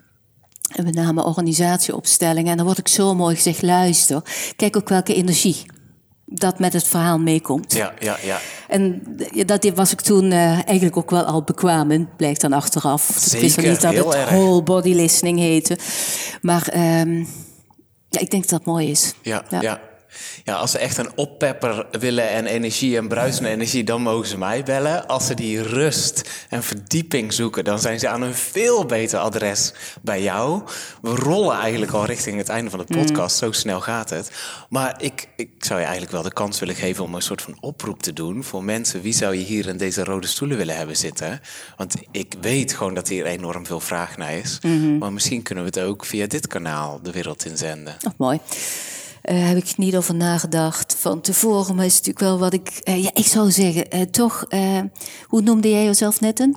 [0.74, 2.50] En met name organisatieopstellingen.
[2.50, 4.22] En dan wordt ik zo mooi gezegd, luister,
[4.56, 5.66] kijk ook welke energie
[6.34, 7.72] dat met het verhaal meekomt.
[7.72, 8.38] ja, ja, ja.
[8.68, 9.02] En
[9.46, 13.08] dat was ik toen eh, eigenlijk ook wel al bekwaam in, blijkt dan achteraf.
[13.08, 14.28] ik wist Zeker, wel niet dat heel het erg.
[14.30, 15.78] whole body listening heette.
[16.40, 17.18] Maar ehm,
[18.08, 19.14] ja, ik denk dat dat mooi is.
[19.22, 19.60] Ja, Ja.
[19.60, 19.80] ja.
[20.44, 20.54] Ja.
[20.54, 24.62] als ze echt een oppepper willen en energie en bruisende energie, dan mogen ze mij
[24.62, 25.06] bellen.
[25.06, 29.72] Als ze die rust en verdieping zoeken, dan zijn ze aan een veel beter adres
[30.02, 30.62] bij jou.
[31.02, 34.30] We rollen eigenlijk al richting het einde van de podcast, zo snel gaat het.
[34.68, 37.56] Maar ik, ik zou je eigenlijk wel de kans willen geven om een soort van
[37.60, 39.02] oproep te doen voor mensen.
[39.02, 41.40] Wie zou je hier in deze rode stoelen willen hebben zitten?
[41.76, 44.58] Want ik weet gewoon dat hier enorm veel vraag naar is.
[44.98, 47.96] Maar misschien kunnen we het ook via dit kanaal de wereld inzenden.
[48.06, 48.40] Oh, mooi.
[49.22, 52.68] Eh heb ik niet over nagedacht van tevoren, maar is natuurlijk wel wat ik.
[52.68, 54.44] eh, ja, ik zou zeggen, eh, toch,
[55.26, 56.56] hoe noemde jij jezelf net een?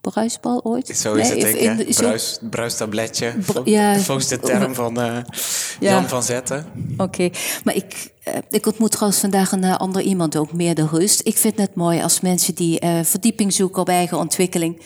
[0.00, 0.88] Bruisbal ooit?
[0.96, 1.94] Zo is Nee, het, denk ik.
[1.94, 3.34] Bruis, bruistabletje.
[3.46, 3.98] Br- ja.
[3.98, 5.16] Volgens de term van eh,
[5.80, 5.90] Ja.
[5.90, 6.66] Jan van Zetten.
[6.96, 7.30] Oké,
[7.64, 11.20] maar ik, eh, ik ontmoet trouwens vandaag een eh, ander iemand ook, meer de rust.
[11.24, 14.76] Ik vind het mooi als mensen die verdieping zoeken op eigen ontwikkeling,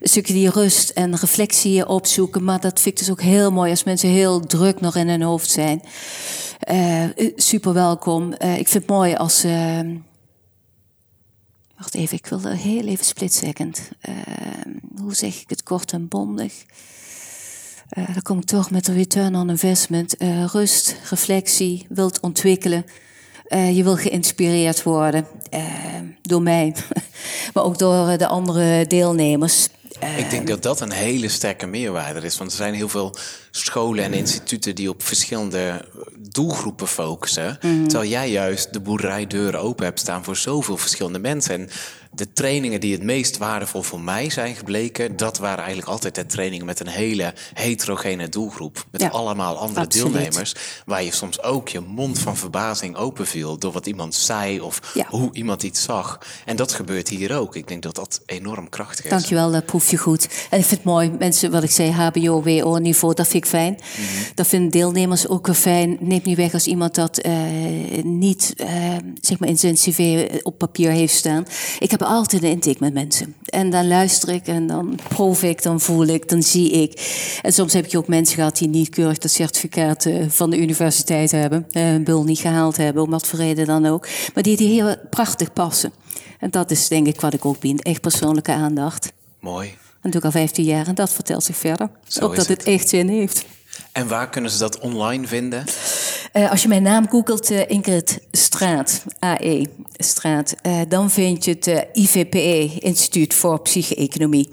[0.00, 2.44] een stukje die rust en reflectie opzoeken.
[2.44, 5.22] Maar dat vind ik dus ook heel mooi als mensen heel druk nog in hun
[5.22, 5.82] hoofd zijn.
[7.36, 8.32] Super welkom.
[8.32, 9.44] Ik vind het mooi als.
[11.78, 13.90] Wacht even, ik wil er heel even split second.
[14.00, 14.14] Eh,
[15.00, 16.64] hoe zeg ik het kort en bondig?
[17.88, 20.16] Eh, dan kom ik toch met de return on investment.
[20.16, 22.84] Eh, rust, reflectie, wilt ontwikkelen.
[23.46, 25.64] Eh, je wil geïnspireerd worden eh,
[26.22, 26.74] door mij,
[27.54, 29.68] maar ook door de andere deelnemers.
[30.16, 32.38] Ik denk dat dat een hele sterke meerwaarde is.
[32.38, 33.16] Want er zijn heel veel
[33.56, 35.84] scholen en instituten die op verschillende
[36.18, 37.58] doelgroepen focussen.
[37.62, 37.86] Mhm.
[37.86, 41.54] Terwijl jij juist de boerderijdeuren open hebt staan voor zoveel verschillende mensen.
[41.54, 41.68] En
[42.12, 46.26] de trainingen die het meest waardevol voor mij zijn gebleken, dat waren eigenlijk altijd de
[46.26, 48.84] trainingen met een hele heterogene doelgroep.
[48.90, 50.12] Met Ja, allemaal andere absoluut.
[50.12, 50.54] deelnemers.
[50.86, 55.06] Waar je soms ook je mond van verbazing openviel door wat iemand zei of Ja.
[55.08, 56.18] hoe iemand iets zag.
[56.44, 57.56] En dat gebeurt hier ook.
[57.56, 59.10] Ik denk dat dat enorm krachtig is.
[59.10, 60.22] Dankjewel, dat proef je goed.
[60.50, 63.72] En ik vind het mooi, mensen, wat ik zei, HBO, WO-niveau, dat vind ik fijn.
[63.72, 64.04] Mhm.
[64.34, 65.96] Dat vinden deelnemers ook weer fijn.
[66.00, 67.32] Neemt niet weg als iemand dat eh,
[68.04, 68.68] niet eh,
[69.20, 71.44] zeg maar in zijn cv op papier heeft staan.
[71.78, 73.34] Ik heb altijd een intake met mensen.
[73.46, 77.00] En dan luister ik en dan proef ik, dan voel ik, dan zie ik.
[77.42, 80.58] En soms heb je ook mensen gehad die niet keurig dat certificaat eh, van de
[80.58, 81.66] universiteit hebben.
[81.70, 84.08] eh, Een bul niet gehaald hebben, om wat voor reden dan ook.
[84.34, 85.92] Maar die die heel prachtig passen.
[86.38, 87.82] En dat is denk ik wat ik ook bied.
[87.82, 89.12] Echt persoonlijke aandacht.
[89.40, 89.74] Mooi.
[90.14, 91.90] Ik al 15 jaar en dat vertelt zich verder.
[92.06, 92.58] Zo ook dat het.
[92.58, 92.66] het.
[92.66, 93.44] echt zin heeft.
[93.92, 95.64] En waar kunnen ze dat online vinden?
[96.32, 101.50] Eh, als je mijn naam googelt, eh, Ingrid Straat, AE Straat, eh, dan vind je
[101.50, 104.50] het IVPE, Instituut voor Psyche-Economie.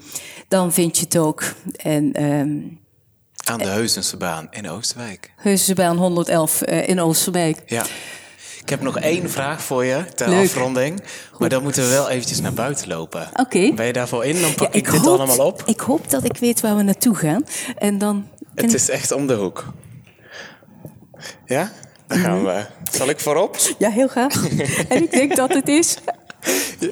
[0.48, 1.54] Dan vind je het ook.
[1.76, 2.82] En ehm
[3.44, 5.32] Aan de Heusense baan in Oosterwijk.
[5.36, 7.62] Heusensbaan 111 eh, in Oosterwijk.
[7.66, 7.86] Ja.
[8.64, 10.46] Ik heb nog één vraag voor je ter Leuk.
[10.46, 11.04] afronding.
[11.38, 13.30] Maar dan moeten we wel eventjes naar buiten lopen.
[13.36, 13.72] Oké.
[13.74, 14.42] Ben je daarvoor in?
[14.42, 15.64] Dan pak Ja, ik, dit hoop- allemaal op.
[15.66, 17.44] Ik hoop dat ik weet waar we naartoe gaan.
[17.78, 18.28] En dan.
[18.56, 19.66] Het is echt om de hoek.
[21.46, 21.72] Ja?
[22.08, 22.46] Dan gaan Mhm.
[22.46, 22.66] we.
[22.92, 23.58] Zal ik voorop?
[23.78, 24.34] Ja, heel graag.
[24.90, 25.98] en ik denk dat het is.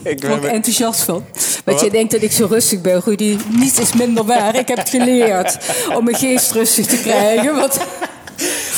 [0.04, 1.26] Ik word ik enthousiast van.
[1.66, 3.38] Want je denkt dat ik zo rustig ben, Rudy.
[3.50, 4.56] Niets is minder waar.
[4.56, 5.58] Ik heb het geleerd
[5.98, 7.56] om mijn geest rustig te krijgen.
[7.56, 7.78] Want...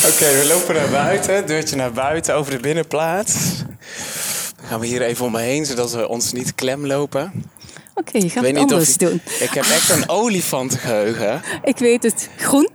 [0.08, 1.48] Oké, we lopen naar buiten.
[1.48, 3.34] Deurtje naar buiten over de binnenplaats.
[4.58, 7.32] Dan gaan we hier even om me heen, zodat we ons niet klem lopen.
[7.96, 9.22] Oké, je gaat het anders je- doen.
[9.40, 11.42] Ik heb echt een olifantengeheugen.
[11.64, 12.30] Ik weet het.
[12.38, 12.70] Groen?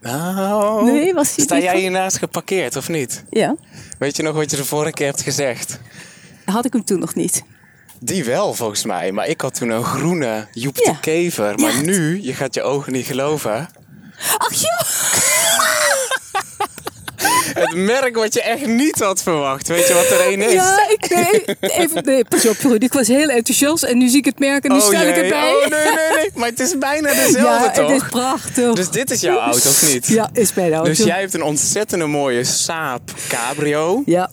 [0.00, 3.24] Nou, Nee, was sta jij hiernaast geparkeerd of niet?
[3.30, 3.56] Ja.
[3.98, 5.78] Weet je nog wat je de vorige keer hebt gezegd?
[6.44, 7.42] Had ik hem toen nog niet.
[8.00, 9.12] Die wel, volgens mij.
[9.12, 10.94] Maar ik had toen een groene Joep de.
[11.00, 11.58] Kever.
[11.58, 11.80] Maar Ja.
[11.80, 13.68] nu, je gaat je ogen niet geloven...
[14.36, 14.84] Ach ja!
[17.54, 19.68] Het merk wat je echt niet had verwacht.
[19.68, 20.52] Weet je wat er een is?
[20.52, 22.56] Ja, ik nee, even, nee, pas op.
[22.78, 25.24] Ik was heel enthousiast en nu zie ik het merk en nu stel ik jee.
[25.24, 25.54] het bij.
[25.54, 26.30] Oh, nee, nee, nee.
[26.34, 27.90] Maar het is bijna dezelfde, ja, toch?
[27.90, 28.74] het is prachtig.
[28.74, 30.06] Dus dit is jouw auto, of niet?
[30.06, 30.88] Ja, is mijn auto.
[30.88, 34.02] Dus jij hebt een ontzettende mooie Saab Cabrio.
[34.06, 34.30] Ja,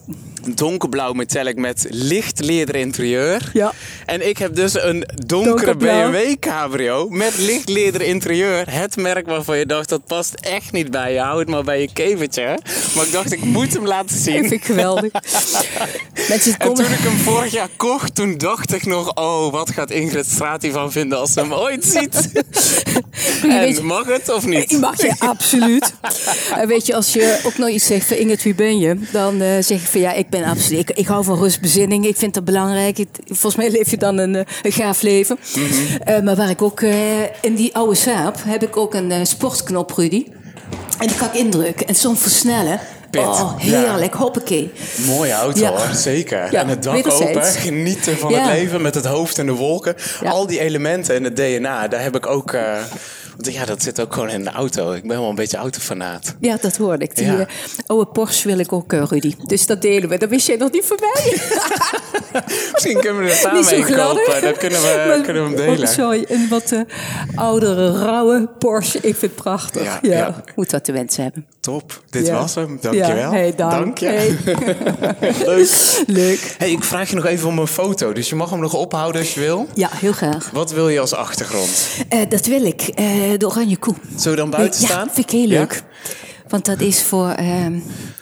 [0.56, 3.50] Donkerblauw metallic met licht leder interieur.
[3.54, 3.74] Ja.
[4.06, 6.12] En ik heb dus een donkere Donkerblauw.
[6.12, 8.74] BMW Cabrio met licht leder interieur.
[8.74, 11.20] Het merk waarvan je dacht, dat past echt niet bij je.
[11.20, 12.60] Hou het maar bij je kevertje.
[12.96, 14.40] Maar ik dacht, ik moet hem laten dat zien.
[14.40, 15.12] vind ik geweldig.
[16.30, 19.16] Mensen En toen ik hem vorig jaar kocht, toen dacht ik nog...
[19.16, 22.30] Oh, wat gaat Ingrid Straat hiervan vinden als ze hem ooit ziet?
[23.42, 24.80] Weet je- mag het of niet?
[24.80, 25.94] Mag je, absoluut.
[26.68, 29.00] Weet je, als je ook nog iets zegt van Ingrid, wie ben je?
[29.12, 30.80] Dan eh, zeg ik van ja, ik ben absoluut...
[30.90, 32.98] Ik, ik hou van rustbezinning, ik vind dat belangrijk.
[32.98, 35.38] Ik- volgens mij leef je dan een, eh, een gaaf leven.
[36.04, 36.82] Eh, maar waar ik ook...
[36.82, 40.26] eh, in die oude saap heb ik ook een eh, sportknop, Rudy.
[41.00, 42.80] En die kan ik indrukken en soms versnellen.
[43.12, 43.22] Pit.
[43.22, 44.72] Oh, heerlijk, hoppakee.
[45.06, 45.70] Mooie auto Ja.
[45.70, 46.52] hoor, zeker.
[46.52, 47.38] Ja, en het dak wederzijds.
[47.38, 48.38] open, genieten van Ja.
[48.40, 49.96] het leven met het hoofd en de wolken.
[50.22, 50.30] Ja.
[50.30, 52.52] Al die elementen en het DNA, daar heb ik ook...
[52.54, 52.76] eh,
[53.38, 54.92] ja, dat zit ook gewoon in de auto.
[54.92, 56.36] Ik ben wel een beetje autofanaat.
[56.40, 57.16] Ja, dat hoorde ik.
[57.16, 57.40] Die Ja.
[57.40, 57.46] eh,
[57.86, 59.36] oude Porsche wil ik ook, eh, Rudy.
[59.46, 60.18] Dus dat delen we.
[60.18, 61.38] Dat wist jij nog niet van mij.
[62.74, 64.24] Misschien kunnen we er samen Niet zo een gladder.
[64.24, 64.42] kopen.
[64.42, 65.88] Dan kunnen we, Maar- kunnen we hem oh, delen.
[65.88, 66.74] sorry, een wat
[67.36, 68.98] oudere, rauwe Porsche.
[68.98, 69.84] Ik vind het prachtig.
[69.84, 70.44] Ja, Ja, ja.
[70.56, 71.46] Moet wat te wensen hebben.
[71.60, 72.34] Top, dit Ja.
[72.34, 72.78] was hem.
[73.00, 73.32] Dankjewel.
[73.32, 73.72] Ja, hey, dank.
[73.72, 74.06] Dank je.
[74.06, 74.38] Hey.
[75.46, 76.04] Leuk.
[76.08, 76.56] Leuk.
[76.58, 78.14] Hey, ik vraag je nog even om een foto.
[78.14, 79.68] Dus je mag hem nog ophouden als je wil.
[79.74, 80.50] Ja, heel graag.
[80.54, 81.70] Wat wil je als achtergrond?
[82.10, 82.82] Eh, dat wil ik.
[82.82, 83.06] Eh,
[83.38, 83.94] de oranje koe.
[84.16, 85.06] Zullen we dan buiten ja, staan?
[85.12, 85.60] vind ik heel Ja?
[85.60, 85.84] leuk.
[86.48, 87.30] Want dat is voor...
[87.30, 87.80] ehm,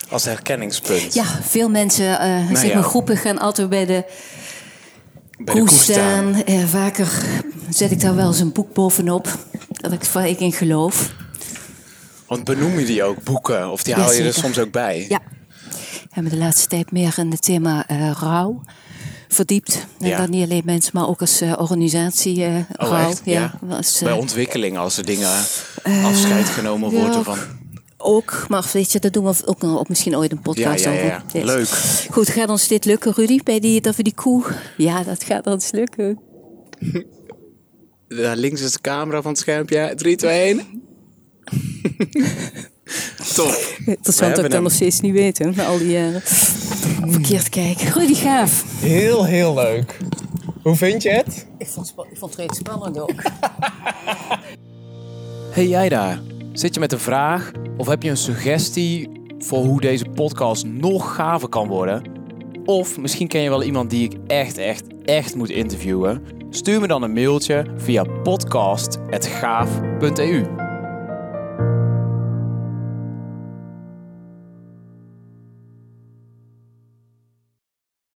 [0.10, 1.14] Als herkenningspunt.
[1.14, 2.74] ja, veel mensen, eh zeg Nou ja.
[2.74, 4.04] maar groepen, gaan altijd bij de
[5.38, 6.36] Bij de koe staan.
[6.68, 7.08] vaker
[7.70, 9.28] zet ik daar wel eens een boek bovenop.
[9.70, 11.10] Dat ik, waar ik in geloof.
[12.28, 13.72] Want benoem je die ook, boeken?
[13.72, 15.06] Of die haal je er soms ook bij?
[15.10, 15.22] Ja.
[15.70, 18.62] We hebben de laatste tijd meer in het thema eh, rouw
[19.28, 19.86] verdiept.
[20.00, 20.18] En Ja.
[20.18, 23.14] dat niet alleen mensen, maar ook als eh, organisatie eh Oh, rouw.
[23.24, 23.60] Ja.
[24.00, 25.30] Bij ontwikkeling, als er dingen
[25.84, 27.38] afscheid genomen ja, worden van...
[27.98, 30.92] ook, maar weet je, dat doen we ook nog op misschien ooit een podcast Ja,
[30.92, 31.46] ja, ja, over.
[31.46, 31.68] Leuk.
[32.12, 33.40] Goed, gaat ons dit lukken, Rudy?
[33.44, 34.44] Bij die, dat we die koe...
[34.78, 36.20] Ja, dat gaat ons lukken.
[38.08, 39.94] Daar links is de camera van het schermpje.
[39.96, 40.84] 3, 2, 1.
[43.36, 43.58] Top.
[43.86, 46.22] Interessant dat ik dat nog steeds niet weet, hè, na al die jaren.
[47.08, 47.94] Verkeerd kijken.
[47.94, 48.64] Rudy, gaaf.
[48.80, 49.98] Heel, heel leuk.
[50.62, 51.46] Hoe vind je het?
[51.58, 53.14] Ik vond, spa- ik vond het reeds spannend ook.
[55.52, 56.20] Hey jij daar,
[56.54, 61.16] zit je met een vraag of heb je een suggestie voor hoe deze podcast nog
[61.16, 62.02] gaver kan worden?
[62.66, 66.22] Of misschien ken je wel iemand die ik echt, echt, echt moet interviewen?
[66.50, 70.65] Stuur me dan een mailtje via podcast.gaaf.eu.